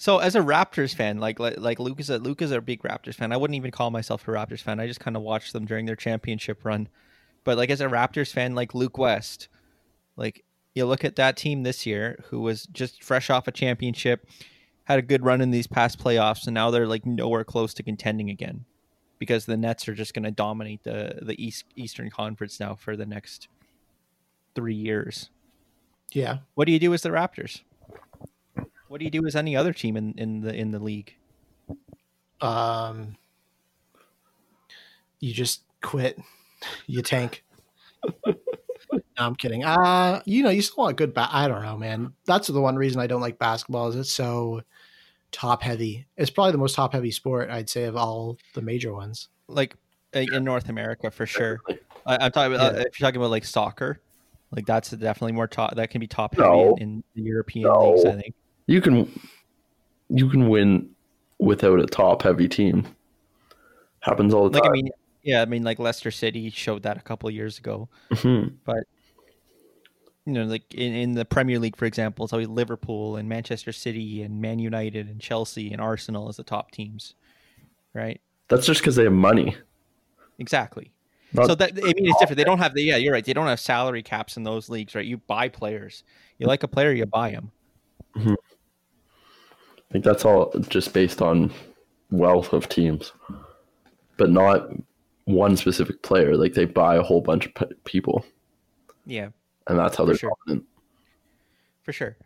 [0.00, 2.82] So as a Raptors fan, like like, like Luke is a Luke is a big
[2.82, 3.32] Raptors fan.
[3.32, 4.80] I wouldn't even call myself a Raptors fan.
[4.80, 6.88] I just kind of watched them during their championship run.
[7.44, 9.48] But like as a Raptors fan, like Luke West,
[10.16, 10.44] like
[10.74, 14.28] you look at that team this year, who was just fresh off a championship,
[14.84, 17.82] had a good run in these past playoffs, and now they're like nowhere close to
[17.82, 18.64] contending again.
[19.18, 22.96] because the Nets are just going to dominate the the East Eastern Conference now for
[22.96, 23.48] the next
[24.54, 25.30] three years.
[26.12, 26.38] Yeah.
[26.54, 27.60] What do you do as the Raptors?
[28.88, 31.14] What do you do as any other team in, in the in the league?
[32.40, 33.16] Um,
[35.20, 36.18] you just quit.
[36.88, 37.44] You tank.
[38.26, 38.34] no,
[39.16, 39.62] I'm kidding.
[39.62, 41.14] Uh, you know, you still want good.
[41.14, 42.14] Ba- I don't know, man.
[42.26, 43.86] That's the one reason I don't like basketball.
[43.86, 44.62] Is it's so
[45.30, 46.08] top heavy.
[46.16, 49.28] It's probably the most top heavy sport I'd say of all the major ones.
[49.46, 49.76] Like
[50.16, 51.60] uh, in North America for sure.
[52.04, 52.80] I, I'm talking about Yeah.
[52.80, 54.00] uh, if you're talking about like soccer,
[54.50, 55.76] like that's definitely more top.
[55.76, 56.74] That can be top heavy No.
[56.76, 57.90] in, in the European No.
[57.92, 58.04] leagues.
[58.04, 58.34] I think.
[58.66, 59.20] You can
[60.08, 60.90] you can win
[61.38, 62.86] without a top heavy team.
[64.00, 64.72] Happens all the Like I time.
[64.72, 64.88] mean,
[65.22, 67.88] yeah, I mean like Leicester City showed that a couple of years ago.
[68.10, 68.54] Mhm.
[70.26, 73.72] you know, like in, in the Premier League, for example, it's always Liverpool and Manchester
[73.72, 77.14] City and Man United and Chelsea and Arsenal as the top teams,
[77.94, 78.20] right?
[78.48, 79.56] That's just because they have money.
[80.38, 80.92] Exactly.
[81.32, 82.38] Not- so that I mean, it's different.
[82.38, 83.24] They don't have the yeah, you're right.
[83.24, 85.04] They don't have salary caps in those leagues, right?
[85.04, 86.02] You buy players.
[86.38, 87.50] You like a player, you buy him.
[88.16, 88.34] I
[89.92, 91.50] think that's all just based on
[92.10, 93.12] wealth of teams,
[94.16, 94.68] but not
[95.24, 96.36] one specific player.
[96.36, 98.24] Like they buy a whole bunch of people,
[99.06, 99.28] Yeah,
[99.66, 100.32] and that's how For they're sure.
[100.46, 100.66] dominant.
[101.82, 102.16] for sure.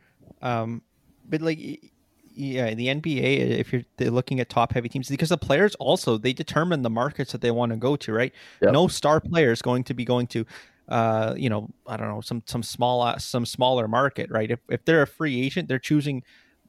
[0.40, 0.82] Um,
[1.28, 1.91] but like,
[2.34, 6.18] yeah, the NBA, if you're they're looking at top heavy teams, because the players also
[6.18, 8.32] they determine the markets that they want to go to, right?
[8.60, 8.72] Yep.
[8.72, 10.46] No star player is going to be going to,
[10.88, 14.50] uh, you know, I don't know, some some small some smaller market, right?
[14.50, 16.22] If if they're a free agent, they're choosing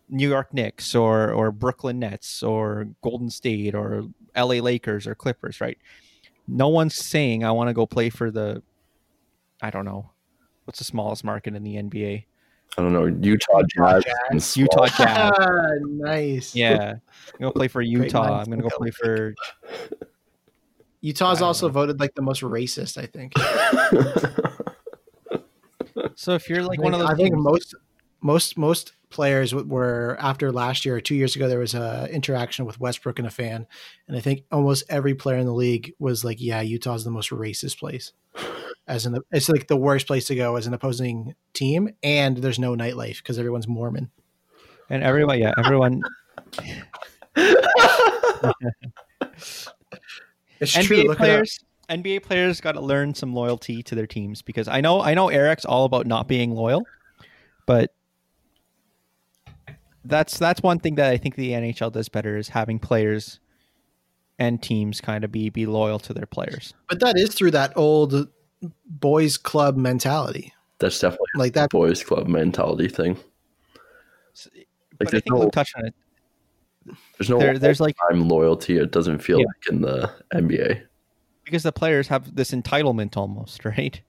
[0.10, 4.62] New York Knicks or or Brooklyn Nets or Golden State or L.A.
[4.62, 5.78] Lakers or Clippers, right?
[6.47, 8.62] No one's saying I want to go play for the,
[9.62, 10.12] I don't know,
[10.65, 12.26] what's the smallest market in the NBA?
[12.78, 14.58] I don't know Utah Jazz, Jazz.
[14.58, 15.32] Utah Jazz.
[15.82, 16.56] nice.
[16.56, 18.40] Yeah, I'm gonna play for Utah.
[18.40, 19.34] I'm gonna go play for.
[21.02, 21.74] Utah's I also know.
[21.74, 22.98] voted like the most racist.
[22.98, 23.34] I think.
[26.16, 27.76] So if you're like I one of those, I think teams- most
[28.22, 32.66] most most players were after last year or two years ago there was a interaction
[32.66, 33.68] with Westbrook and a fan,
[34.08, 37.30] and I think almost every player in the league was like, "Yeah, Utah's the most
[37.30, 38.14] racist place."
[38.88, 42.38] As in, the, it's like the worst place to go as an opposing team, and
[42.38, 44.12] there's no nightlife because everyone's Mormon.
[44.89, 46.02] and everyone, yeah, everyone.
[50.60, 50.98] It's true.
[50.98, 54.67] NBA Look it players, NBA players got to learn some loyalty to their teams because
[54.67, 56.84] I know, I know Eric's all about not being loyal,
[57.65, 57.93] but
[60.06, 63.39] that's that's one thing that I think the NHL does better is having players
[64.39, 66.74] and teams kind of be be loyal to their players.
[66.89, 68.30] but that is through that old
[68.86, 70.54] boys club mentality.
[70.80, 71.69] that's definitely Like that.
[71.69, 73.17] boys club mentality thing.
[74.36, 75.93] S- Like but I there's think no, Luke touched on it.
[77.17, 78.78] there's no There, there's like time loyalty.
[78.78, 79.45] It doesn't feel Yeah.
[79.45, 80.84] like in the NBA.
[81.45, 84.02] because the players have this entitlement almost, right?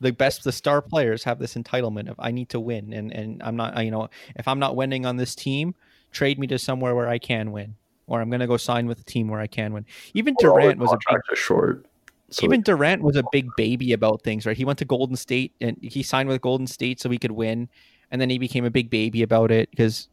[0.00, 3.42] The best, the star players have this entitlement of I need to win, and and
[3.42, 5.74] I'm not, you know, if I'm not winning on this team,
[6.10, 7.74] trade me to somewhere where I can win,
[8.06, 9.84] or I'm gonna go sign with a team where I can win.
[10.14, 11.84] Even All the Durant was a big, short.
[12.30, 14.56] So even Durant was a big baby about things, right?
[14.56, 17.68] He went to Golden State and he signed with Golden State so he could win,
[18.10, 20.08] and then he became a big baby about it because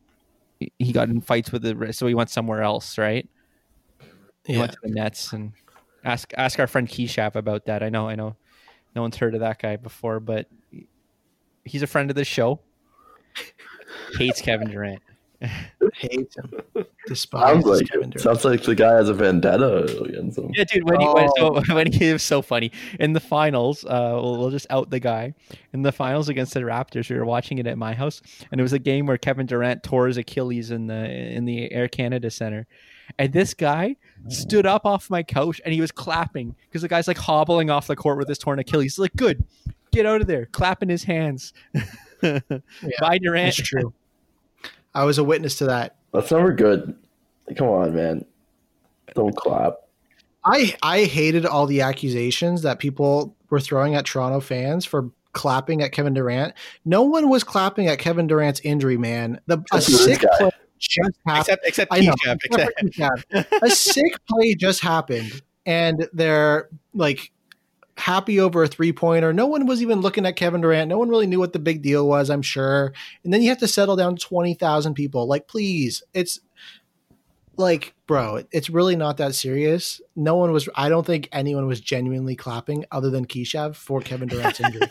[0.60, 3.30] he got in fights with the so he went somewhere else, right?
[4.45, 4.60] He Yeah.
[4.60, 5.53] went to the Nets and
[6.03, 7.84] ask ask our friend Keyshav about that.
[7.84, 8.36] I know, I know,
[8.95, 10.47] no one's heard of that guy before, but
[11.63, 12.62] he's a friend of the show.
[14.17, 15.01] Hates Kevin Durant.
[15.93, 16.52] Hates him.
[17.08, 18.10] Despises sounds like Kevin.
[18.10, 18.21] Durant.
[18.21, 20.52] sounds like the guy has a vendetta against him.
[20.54, 20.89] Yeah, dude.
[20.89, 21.62] When he when, Oh.
[21.63, 25.00] so, when he was so funny in the finals, uh, we'll, we'll just out the
[25.00, 25.34] guy
[25.73, 27.10] in the finals against the Raptors.
[27.10, 28.21] We were watching it at my house,
[28.52, 31.71] and it was a game where Kevin Durant tore his Achilles in the in the
[31.71, 32.67] Air Canada Center,
[33.19, 33.95] and this guy
[34.30, 37.88] stood up off my couch and he was clapping because the guy's like hobbling off
[37.88, 38.93] the court with his torn Achilles.
[38.95, 39.45] He's like, "Good,
[39.91, 41.54] get out of there!" Clapping his hands.
[42.21, 43.50] Bye, Durant.
[43.50, 43.93] It's true.
[44.97, 45.95] I was a witness to that.
[46.12, 46.95] That's never good.
[47.55, 48.25] Come on, man.
[49.13, 49.75] Don't clap.
[50.43, 55.83] I I hated all the accusations that people were throwing at Toronto fans for clapping
[55.83, 56.55] at Kevin Durant.
[56.83, 59.39] No one was clapping at Kevin Durant's injury, man.
[59.45, 61.60] The a Except for this sick play just happened.
[61.63, 62.13] Except, except know.
[62.43, 67.31] Except- Except a sick play just happened, and they're like
[67.98, 69.33] happy over a three pointer.
[69.33, 70.89] No one was even looking at Kevin Durant.
[70.89, 72.29] No one really knew what the big deal was.
[72.29, 72.93] I'm sure.
[73.23, 75.27] And then you have to settle down twenty thousand people.
[75.27, 76.39] Like, please, it's
[77.58, 80.00] like, bro, it's really not that serious.
[80.15, 80.69] No one was.
[80.75, 84.87] I don't think anyone was genuinely clapping other than Keyshav for Kevin Durant's injury.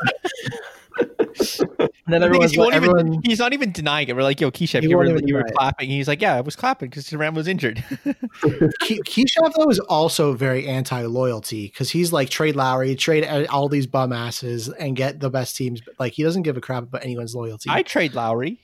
[2.06, 4.14] And then The thing is, everyone's he won't everyone, even, he's not even denying it.
[4.14, 5.54] We're like, yo, Keisha, you were, you were deny it.
[5.56, 5.90] clapping.
[5.90, 7.82] He's like, yeah, I was clapping because Durant was injured.
[8.04, 13.68] Ke- Keyshav though is also very anti-loyalty because he's like trade Lowry, trade uh, all
[13.68, 15.80] these bum asses, and get the best teams.
[15.80, 17.70] But like he doesn't give a crap about anyone's loyalty.
[17.72, 18.60] I trade Lowry.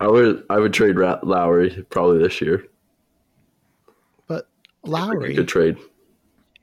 [0.00, 2.64] I would I would trade Ra- Lowry probably this year.
[4.28, 4.46] but
[4.84, 5.76] A Lowry, good trade.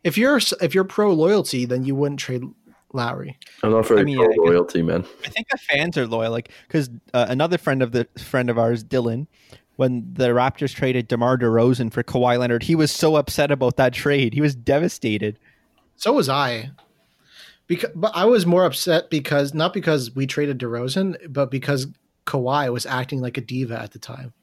[0.03, 2.43] if you're if you're pro loyalty, then you wouldn't trade
[2.93, 3.37] Lowry.
[3.63, 5.05] I'm not for I the mean, pro yeah, I loyalty, man.
[5.25, 8.57] I think the fans are loyal, like because uh, another friend of the friend of
[8.57, 9.27] ours, Dylan,
[9.75, 13.93] when the Raptors traded DeMar DeRozan for Kawhi Leonard, he was so upset about that
[13.93, 14.33] trade.
[14.33, 15.39] He was devastated.
[15.95, 16.71] So was I.
[17.67, 21.87] Because, but I was more upset because not because we traded DeRozan, but because
[22.25, 24.33] Kawhi was acting like a diva at the time.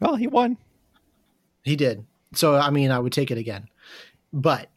[0.00, 0.56] Well, he won.
[1.62, 2.04] He did.
[2.32, 3.68] So I mean, I would take it again.
[4.32, 4.68] But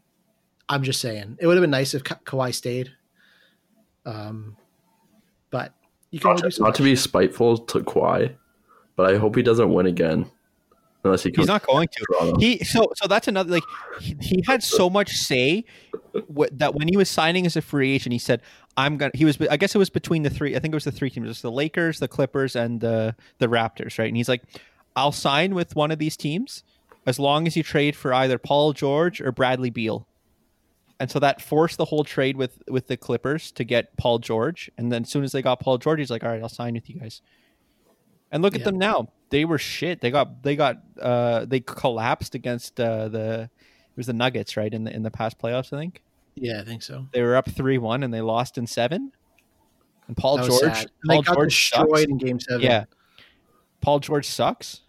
[0.69, 2.91] I'm just saying, it would have been nice if Ka- Kawhi stayed.
[4.05, 4.57] Um,
[5.49, 5.73] but
[6.11, 8.35] you can Not only do to, so not to be spiteful to Kawhi,
[8.95, 10.29] but I hope he doesn't win again.
[11.03, 12.05] Unless he comes He's not going to.
[12.11, 12.39] Toronto.
[12.39, 13.63] He so so that's another like
[14.01, 15.63] he, he had so much say
[16.35, 18.41] wh- that when he was signing as a free agent, he said,
[18.75, 20.55] "I'm gonna." He was I guess it was between the three.
[20.55, 21.25] I think it was the three teams.
[21.25, 24.07] It was the Lakers, the Clippers, and the the Raptors, right?
[24.07, 24.43] And he's like,
[24.95, 26.63] "I'll sign with one of these teams
[27.05, 30.07] as long as you trade for either Paul George or Bradley Beal."
[30.99, 34.71] And so that forced the whole trade with with the Clippers to get Paul George.
[34.77, 36.73] And then as soon as they got Paul George, he's like, "All right, I'll sign
[36.73, 37.21] with you guys."
[38.31, 39.09] And look at them now.
[39.29, 40.01] They were shit.
[40.01, 44.73] They got they got uh they collapsed against uh the it was the Nuggets, right?
[44.73, 46.01] In the in the past playoffs, I think.
[46.35, 47.07] Yeah, I think so.
[47.11, 49.11] They were up 3-1 and they lost in 7.
[50.07, 50.91] And Paul George sad.
[51.05, 52.03] Paul they got George destroyed sucks.
[52.03, 52.61] in Game Seven.
[52.61, 52.85] Yeah.
[53.81, 54.81] Paul George sucks.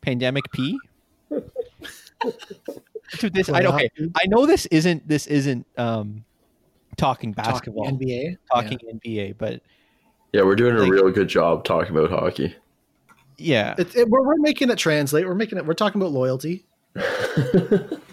[0.00, 0.78] Pandemic P.
[3.18, 3.90] Dude, this I okay.
[4.14, 6.24] I know this isn't this isn't um
[6.96, 8.36] talking basketball, Talking NBA.
[8.52, 9.62] talking NBA, but
[10.32, 12.54] Yeah, we're doing a Like- real good job talking about hockey.
[13.38, 13.74] yeah.
[13.78, 13.82] Yeah.
[13.82, 15.26] It, it, we're, we're making it translate.
[15.26, 15.64] We're making it.
[15.66, 16.66] We're talking about loyalty.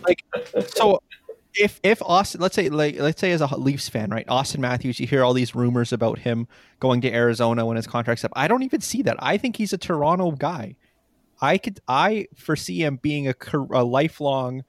[0.07, 0.23] Like
[0.75, 1.01] so
[1.53, 4.25] if if Auston, let's say like let's say as a Leafs fan, right?
[4.27, 6.47] Auston Matthews, you hear all these rumors about him
[6.79, 8.31] going to Arizona when his contract's up.
[8.35, 9.17] I don't even see that.
[9.19, 10.75] I think he's a Toronto guy.
[11.41, 14.63] I could I foresee him being a, car- a lifelong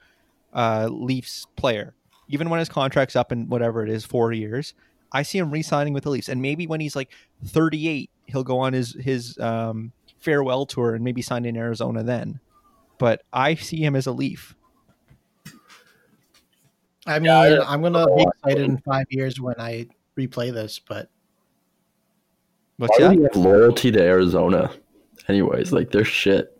[0.54, 1.94] uh, Leafs player,
[2.28, 4.74] even when his contract's up in whatever it is, four years.
[5.12, 7.10] I see him re-signing with the Leafs, and maybe when he's like
[7.46, 12.40] 38, he'll go on his his um, farewell tour and maybe sign in Arizona then.
[12.98, 14.54] But I see him as a Leaf.
[17.06, 19.86] I mean, Yeah, I- I'm gonna be excited in five years when I
[20.18, 21.08] replay this, but
[22.76, 23.14] What's Why that?
[23.14, 24.70] do you have loyalty to Arizona?
[25.26, 26.56] Anyways, like they're shit.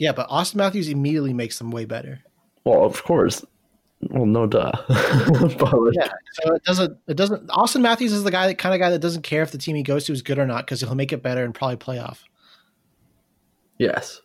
[0.00, 2.20] Yeah, but Auston Matthews immediately makes them way better.
[2.64, 3.44] Well, of course.
[4.08, 4.72] Well, no duh.
[4.88, 6.98] but like, Yeah, so it doesn't.
[7.06, 7.48] It doesn't.
[7.48, 9.76] Auston Matthews is the guy, that kind of guy that doesn't care if the team
[9.76, 12.20] he goes to is good or not because he'll make it better and probably playoff.
[13.76, 14.22] yes.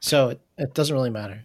[0.00, 1.44] So it, it doesn't really matter.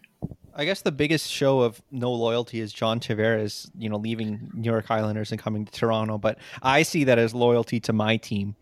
[0.54, 4.70] I guess the biggest show of no loyalty is John Tavares, you know, leaving New
[4.70, 6.16] York Islanders and coming to Toronto.
[6.16, 8.54] But I see that as loyalty to my team.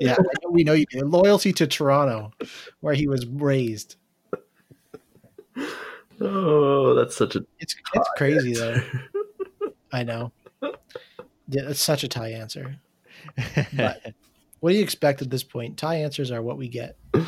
[0.00, 1.00] Yeah, I know- we know you do.
[1.00, 2.32] Loyalty to Toronto,
[2.80, 3.96] where he was raised.
[6.20, 8.80] Oh, that's such a It's it's crazy though.
[9.92, 10.32] I know.
[11.48, 12.76] Yeah, that's such a tie answer.
[13.76, 14.14] But
[14.60, 15.76] what do you expect at this point?
[15.76, 16.96] Tie answers are what we get.
[17.14, 17.24] oh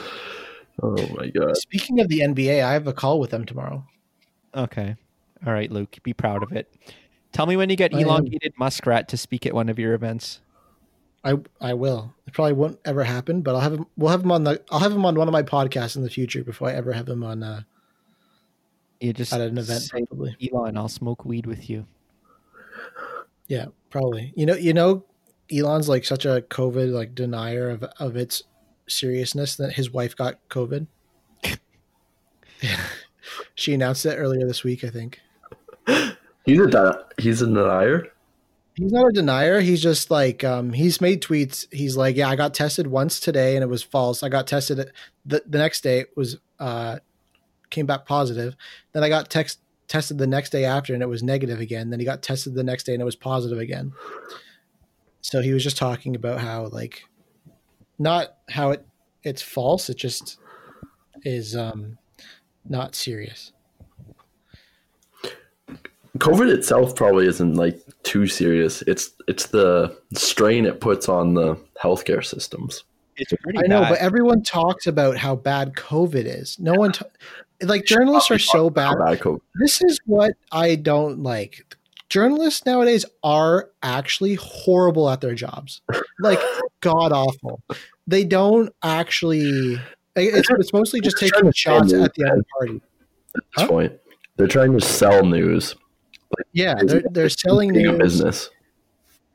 [1.16, 1.56] my god.
[1.56, 3.84] Speaking of the NBA, I have a call with them tomorrow.
[4.54, 4.96] okay.
[5.46, 6.72] All right, Luke, be proud of it.
[7.32, 8.06] Tell me when you get I am.
[8.06, 10.40] elongated muskrat to speak at one of your events.
[11.24, 12.14] I I will.
[12.26, 13.86] It probably won't ever happen, but I'll have him.
[13.96, 14.62] We'll have him on the.
[14.70, 17.08] I'll have him on one of my podcasts in the future before I ever have
[17.08, 17.62] him on uh,
[19.00, 19.82] You just at an event.
[19.82, 20.36] say, Probably.
[20.52, 21.86] Elon, I'll smoke weed with you.
[23.48, 24.32] Yeah, probably.
[24.36, 25.04] You know, you know,
[25.50, 28.42] Elon's like such a COVID like denier of of its
[28.86, 30.86] seriousness that his wife got COVID.
[33.54, 35.20] she announced it earlier this week, I think.
[36.44, 38.08] He's a de- he's a denier.
[38.78, 39.60] He's not a denier.
[39.60, 41.66] He's just like um, he's made tweets.
[41.72, 44.22] He's like, yeah, I got tested once today and it was false.
[44.22, 44.92] I got tested
[45.26, 47.00] the the next day it was uh,
[47.70, 48.54] came back positive.
[48.92, 49.58] Then I got text
[49.88, 51.90] tested the next day after and it was negative again.
[51.90, 53.92] Then he got tested the next day and it was positive again.
[55.22, 57.02] So he was just talking about how like
[57.98, 58.86] not how it
[59.24, 59.90] it's false.
[59.90, 60.38] It just
[61.24, 61.98] is um,
[62.64, 63.52] not serious.
[66.18, 68.82] COVID itself probably isn't like too serious.
[68.82, 72.84] It's it's the strain it puts on the healthcare systems.
[73.16, 76.56] It's pretty I know, but everyone talks about how bad COVID is.
[76.60, 77.04] No one, t-
[77.62, 78.96] like journalists are so bad.
[78.98, 79.40] Bad COVID.
[79.60, 81.64] This is what I don't like.
[82.08, 85.82] journalists nowadays are actually horrible at their jobs,
[86.20, 86.38] like
[86.80, 87.60] god awful.
[88.06, 89.78] They don't actually.
[90.16, 92.80] It's, it's mostly just taking shots at the other party.
[93.36, 93.66] At this Huh?
[93.68, 93.92] point,
[94.36, 95.74] they're trying to sell news.
[96.52, 97.98] Yeah, they're they're selling news.
[97.98, 98.50] business.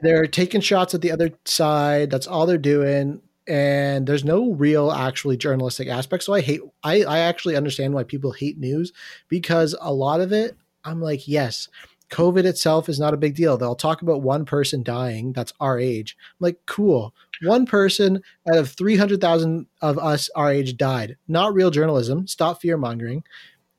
[0.02, 2.10] They're taking shots at the other side.
[2.12, 3.22] That's all they're doing.
[3.48, 6.24] And there's no real actually journalistic aspect.
[6.24, 8.92] So I hate I, I actually understand why people hate news
[9.30, 11.70] because a lot of it, I'm like, yes,
[12.14, 13.58] COVID itself is not a big deal.
[13.58, 16.16] They'll talk about one person dying that's our age.
[16.20, 17.16] I'm like, cool.
[17.42, 21.18] One person out of 300,000 of us our age died.
[21.28, 22.28] Not real journalism.
[22.28, 23.24] Stop fear mongering.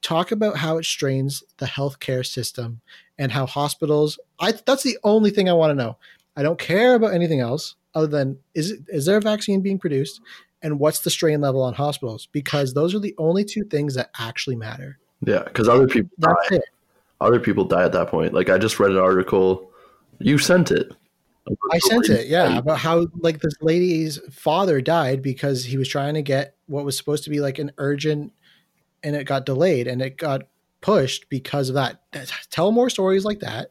[0.02, 2.80] Talk about how it strains the healthcare system
[3.18, 4.18] and how hospitals.
[4.40, 5.96] I that's the only thing I want to know.
[6.36, 9.78] I don't care about anything else other than is it, is there a vaccine being
[9.78, 10.20] produced
[10.62, 14.10] and what's the strain level on hospitals because those are the only two things that
[14.18, 14.98] actually matter.
[15.24, 16.34] Yeah, because other people die.
[16.50, 16.64] It.
[17.20, 18.34] Other people die at that point.
[18.34, 19.70] Like I just read an article.
[20.18, 20.92] You sent it.
[21.70, 26.14] I sent it, yeah, about how like this lady's father died because he was trying
[26.14, 28.32] to get what was supposed to be like an urgent,
[29.02, 30.44] and it got delayed and it got
[30.84, 32.02] pushed because of that.
[32.50, 33.68] Tell more stories like that,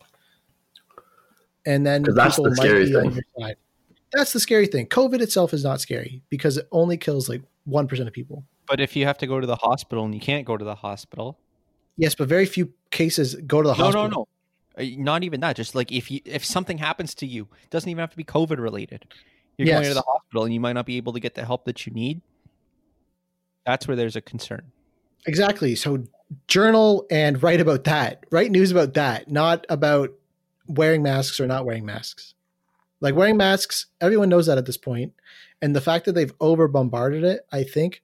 [1.65, 3.13] and then 'Cause that's the scary on thing.
[3.13, 3.55] your side.
[4.11, 4.87] That's the scary thing.
[4.87, 8.43] COVID itself is not scary because it only kills like one percent of people.
[8.67, 10.75] But if you have to go to the hospital and you can't go to the
[10.75, 11.37] hospital,
[11.95, 14.09] Yes, but very few cases go to the no, hospital.
[14.09, 14.27] no,
[14.79, 15.55] no, no, not even that.
[15.55, 18.23] Just like if you if something happens to you, it doesn't even have to be
[18.23, 19.05] COVID related.
[19.57, 21.65] You're going to the hospital and you might not be able to get the help
[21.65, 22.21] that you need.
[23.65, 24.71] That's where there's a concern.
[25.27, 25.75] Exactly.
[25.75, 26.03] So
[26.47, 28.25] journal and write about that.
[28.31, 30.11] Write news about that, not about
[30.67, 32.33] wearing masks or not wearing masks.
[33.01, 35.13] Like wearing masks, everyone knows that at this point.
[35.61, 38.01] And the fact that they've over bombarded it, I think,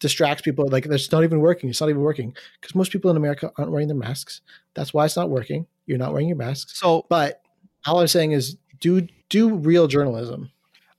[0.00, 0.68] distracts people.
[0.68, 1.70] Like it's not even working.
[1.70, 4.40] It's not even working because most people in America aren't wearing their masks.
[4.74, 5.66] That's why it's not working.
[5.86, 6.78] You're not wearing your masks.
[6.78, 7.42] So But
[7.86, 10.50] all I'm saying is do do real journalism.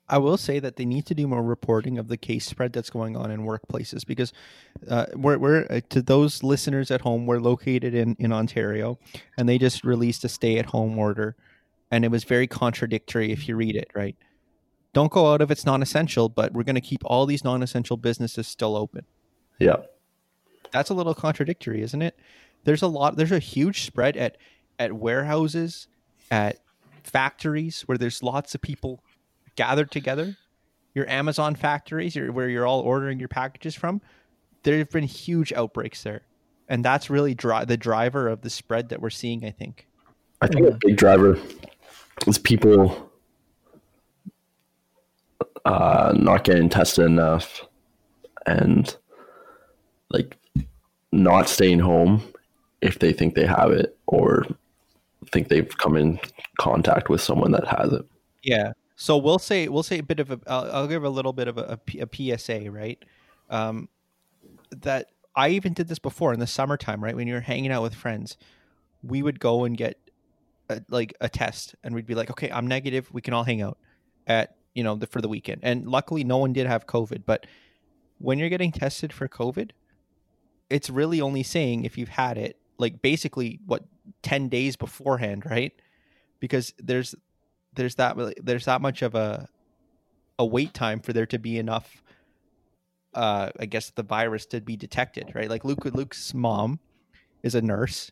[0.08, 2.92] I will say that they need to do more reporting of the case spread that's
[2.92, 4.34] going on in workplaces because
[4.88, 9.00] uh, we're, we're uh, to those listeners at home, we're located in, in Ontario
[9.38, 11.36] and they just released a stay at home order
[11.90, 14.16] and it was very contradictory if you read it, right?
[14.94, 17.64] Don't go out if it's non essential, but we're going to keep all these non
[17.64, 19.06] essential businesses still open.
[19.60, 19.78] Yeah.
[20.72, 22.18] That's a little contradictory, isn't it?
[22.64, 24.38] There's a lot, there's a huge spread at,
[24.80, 25.88] at warehouses,
[26.32, 26.60] at
[27.04, 29.04] factories where there's lots of people
[29.56, 30.36] gathered together
[30.96, 34.02] your Amazon factories, your, where you're all ordering your packages from,
[34.64, 36.22] there have been huge outbreaks there,
[36.70, 39.46] and that's really dri- the driver of the spread that we're seeing.
[39.46, 39.88] I think.
[40.42, 41.40] I think a big driver
[42.28, 43.12] is people
[45.66, 47.66] uh, not getting tested enough
[48.46, 48.96] and
[50.10, 50.38] like
[51.12, 52.22] not staying home
[52.82, 54.46] if they think they have it or
[55.32, 56.20] think they've come in
[56.60, 58.06] contact with someone that has it.
[58.44, 58.74] Yeah.
[58.96, 60.40] So we'll say we'll say a bit of a.
[60.48, 63.04] I'll, I'll give a little bit of a, a PSA, right?
[63.50, 63.90] Um,
[64.72, 67.16] that I even did this before in the summertime, right?
[67.16, 68.38] When you're hanging out with friends,
[69.04, 70.00] we would go and get
[70.70, 73.10] a, like a test, and we'd be like, "Okay, I'm negative.
[73.12, 73.78] We can all hang out
[74.28, 77.24] at you know the, for the weekend." And luckily, no one did have COVID.
[77.26, 77.46] But
[78.18, 79.72] when you're getting tested for COVID,
[80.70, 83.84] it's really only saying if you've had it, like basically what
[84.22, 85.74] ten days beforehand, right?
[86.40, 87.14] Because there's
[87.76, 89.48] there's that there's that much of a
[90.40, 92.04] a wait time for there to be enough
[93.14, 95.50] uh i guess the virus to be detected right?
[95.50, 96.80] Like luke luke's mom
[97.44, 98.12] is a nurse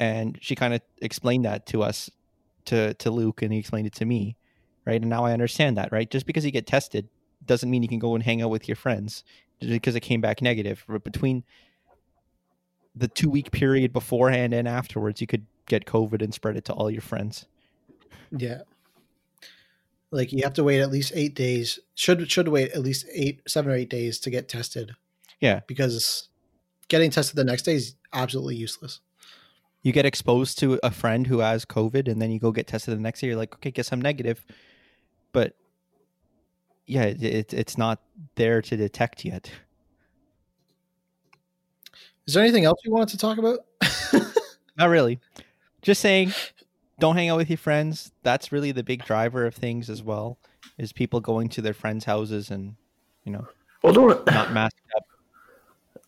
[0.00, 2.10] and she kind of explained that to us
[2.66, 4.36] to to luke and he explained it to me
[4.86, 5.00] right?
[5.00, 6.10] And now i understand that right?
[6.10, 7.08] Just because you get tested
[7.44, 9.22] doesn't mean you can go and hang out with your friends
[9.60, 11.44] because it came back negative but between
[12.96, 16.72] the two week period beforehand and afterwards you could get covid and spread it to
[16.72, 17.46] all your friends.
[18.30, 18.62] Yeah.
[20.14, 21.80] Like you have to wait at least eight days.
[21.96, 24.92] Should should wait at least eight, seven or eight days to get tested.
[25.40, 25.60] Yeah.
[25.66, 26.28] Because
[26.86, 29.00] getting tested the next day is absolutely useless.
[29.82, 32.96] you get exposed to a friend who has COVID and then you go get tested
[32.96, 33.26] the next day.
[33.26, 34.44] You're like, okay, guess I'm negative.
[35.32, 35.56] But
[36.86, 38.00] yeah, it, it, it's not
[38.36, 39.50] there to detect yet.
[42.26, 43.58] Is there anything else you wanted to talk about?
[44.78, 45.18] Not really.
[45.82, 46.32] Just saying,
[47.00, 48.12] don't hang out with your friends.
[48.22, 50.38] That's really the big driver of things as well,
[50.78, 52.76] is people going to their friends' houses and,
[53.24, 53.46] you know,
[53.82, 55.04] Well, don't not masked up.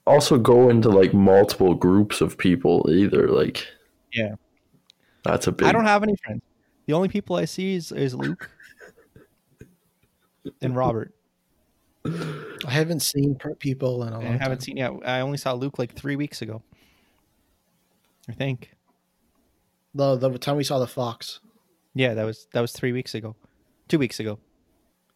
[0.06, 3.28] also go into like multiple groups of people either.
[3.28, 3.66] Like,
[4.12, 4.36] Yeah.
[5.24, 5.66] that's a big.
[5.68, 6.42] I don't have any friends.
[6.86, 8.48] The only people I see is, is Luke
[10.62, 11.12] and Robert.
[12.04, 14.60] I haven't seen people in a long I haven't time.
[14.60, 14.76] seen.
[14.76, 16.62] Yeah, I only saw Luke like three weeks ago.
[18.28, 18.75] I think.
[19.96, 21.40] The the time we saw the fox.
[21.94, 23.34] Yeah, that was that was three weeks ago,
[23.88, 24.38] two weeks ago,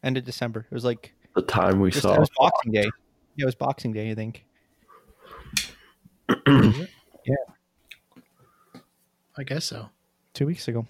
[0.02, 0.66] end of December.
[0.70, 2.14] It was like The time we saw.
[2.14, 2.84] it was Boxing Day.
[3.36, 4.44] Yeah, it was Boxing Day, I think.
[7.26, 8.80] Yeah.
[9.36, 9.90] I guess so.
[10.32, 10.86] Two weeks ago.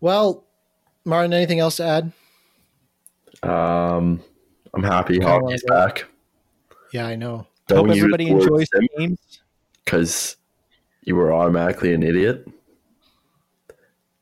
[0.00, 0.44] Well,
[1.04, 2.12] Martin, anything else to add?
[3.42, 4.22] Um,
[4.72, 6.04] I'm happy Kinda hockey's back.
[6.92, 7.46] Yeah, I know.
[7.70, 9.40] Hope everybody enjoys the games.
[9.84, 10.36] because
[11.02, 12.46] you were automatically an idiot.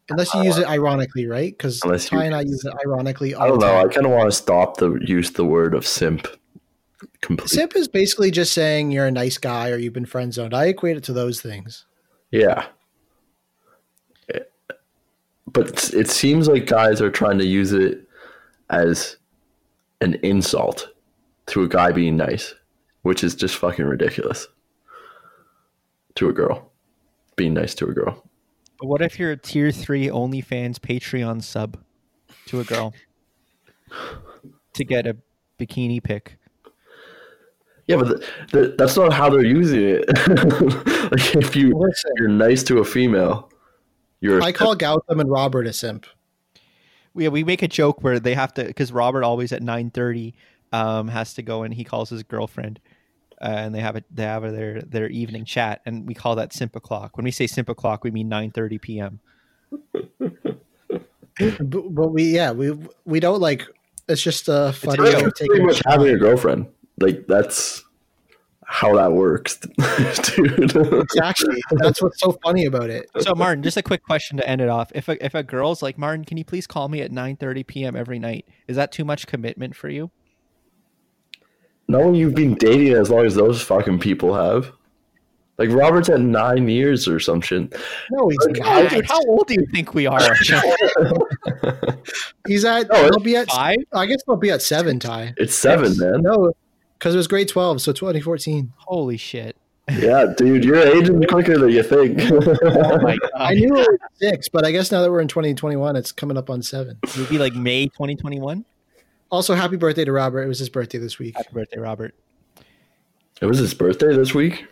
[0.09, 1.53] Unless you use it ironically, right?
[1.53, 3.35] Because you- Ty and I use it ironically.
[3.35, 3.78] All I don't know.
[3.78, 6.26] I kind of want to stop the use the word of simp
[7.20, 7.57] completely.
[7.57, 10.53] Simp is basically just saying you're a nice guy or you've been friend zoned.
[10.53, 11.85] I equate it to those things.
[12.31, 12.66] Yeah.
[15.53, 18.07] But it seems like guys are trying to use it
[18.68, 19.16] as
[20.01, 20.89] an insult
[21.47, 22.55] to a guy being nice,
[23.03, 24.47] which is just fucking ridiculous.
[26.16, 26.70] To a girl.
[27.41, 28.22] Being nice to a girl.
[28.78, 31.78] But what if you're a tier three OnlyFans Patreon sub
[32.49, 32.93] to a girl
[34.74, 35.16] to get a
[35.59, 36.36] bikini pic?
[37.86, 40.07] Yeah, but the, the, that's not how they're using it.
[41.11, 43.51] like if you Listen, you're nice to a female,
[44.20, 46.05] you're I call Gautam and Robert a simp.
[47.14, 50.34] we we make a joke where they have to because Robert always at nine thirty
[50.74, 52.80] um has to go and he calls his girlfriend
[53.41, 56.36] uh, and they have a they have a, their their evening chat and we call
[56.36, 57.16] that simp o'clock.
[57.16, 59.20] When we say simp o'clock, we mean nine thirty p.m.
[61.38, 63.66] But, but we, yeah, we we don't like.
[64.09, 65.26] It's just a funny a way joke.
[65.26, 65.93] of pretty taking much shot.
[65.93, 66.66] having a girlfriend.
[66.99, 67.82] Like that's
[68.66, 69.57] how that works,
[70.36, 70.76] dude.
[70.76, 71.62] Exactly.
[71.70, 73.09] That's what's so funny about it.
[73.20, 74.93] So Martin, just a quick question to end it off.
[74.95, 77.62] If a if a girl's like Martin, can you please call me at nine thirty
[77.62, 77.97] p.m.
[77.97, 78.47] every night?
[78.68, 80.11] Is that too much commitment for you?
[81.91, 84.70] Not when you've been dating as long as those fucking people have.
[85.59, 87.74] Like Robert's at nine years or some shit.
[88.12, 88.61] No, he's Okay.
[88.61, 89.05] How, not.
[89.07, 90.20] how old do you think we are?
[92.47, 92.88] He's at.
[92.88, 93.49] No, he'll be at.
[93.51, 93.76] Five?
[93.93, 94.99] I guess he'll be at seven.
[94.99, 95.34] Ty.
[95.36, 96.22] It's seven, man.
[96.22, 96.53] No,
[96.99, 98.72] because it was grade twelve, so 2014.
[98.76, 99.57] Holy shit!
[99.91, 102.20] Yeah, dude, you're aging quicker than you think.
[102.32, 103.30] Oh my god!
[103.36, 106.36] I knew it was six, but I guess now that we're in 2021, it's coming
[106.38, 106.99] up on seven.
[107.03, 108.64] It would be like May 2021.
[109.31, 110.43] Also, happy birthday to Robert.
[110.43, 111.37] It was his birthday this week.
[111.37, 112.14] Happy birthday, Robert.
[113.41, 114.66] it was his birthday this week.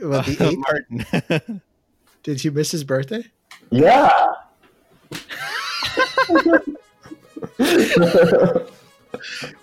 [0.00, 0.58] What, the eighth?
[0.58, 1.62] Martin.
[2.22, 3.24] Did you miss his birthday?
[3.70, 4.10] Yeah.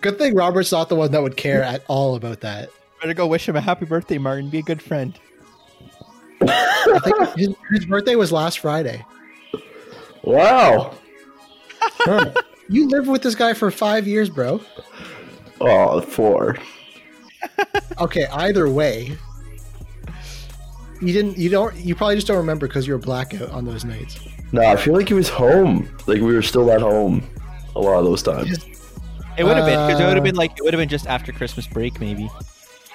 [0.02, 2.70] Good thing Robert's not the one that would care at all about that.
[3.02, 4.50] Better go wish him a happy birthday, Martin.
[4.50, 5.18] Be a good friend.
[6.42, 9.06] I think his, his birthday was last Friday.
[10.24, 10.96] Wow.
[12.70, 14.62] You lived with this guy for five years, bro.
[15.62, 16.58] Oh, four.
[18.00, 19.18] Okay, either way,
[21.02, 21.38] you didn't.
[21.38, 21.76] You don't.
[21.76, 24.20] You probably just don't remember because you were blackout on those nights.
[24.52, 25.90] No, I feel like he was home.
[26.06, 27.28] Like we were still at home
[27.76, 28.64] a lot of those times.
[29.38, 30.90] It would have been because it would Uh, have been like it would have been
[30.90, 32.30] just after Christmas break, maybe.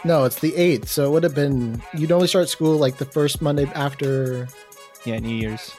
[0.05, 1.83] No, it's the eighth, so it would have been.
[1.95, 4.47] You'd only start school like the first Monday after.
[5.05, 5.73] Yeah, New Year's.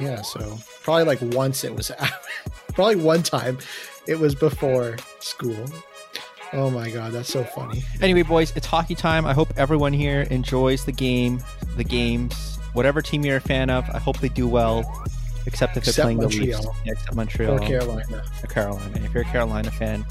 [0.00, 1.90] Yeah, so probably like once it was.
[2.74, 3.58] probably one time,
[4.06, 5.66] it was before school.
[6.52, 7.82] Oh my god, that's so funny.
[8.00, 9.26] Anyway, boys, it's hockey time.
[9.26, 11.42] I hope everyone here enjoys the game,
[11.76, 13.84] the games, whatever team you're a fan of.
[13.90, 14.80] I hope they do well,
[15.46, 16.60] except if they're Except playing the Montreal.
[16.60, 16.78] Leafs.
[16.84, 18.24] Yeah, except Montreal Or Carolina.
[18.42, 19.00] or Carolina.
[19.04, 20.04] If you're a Carolina fan,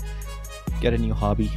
[0.82, 1.50] get a new hobby.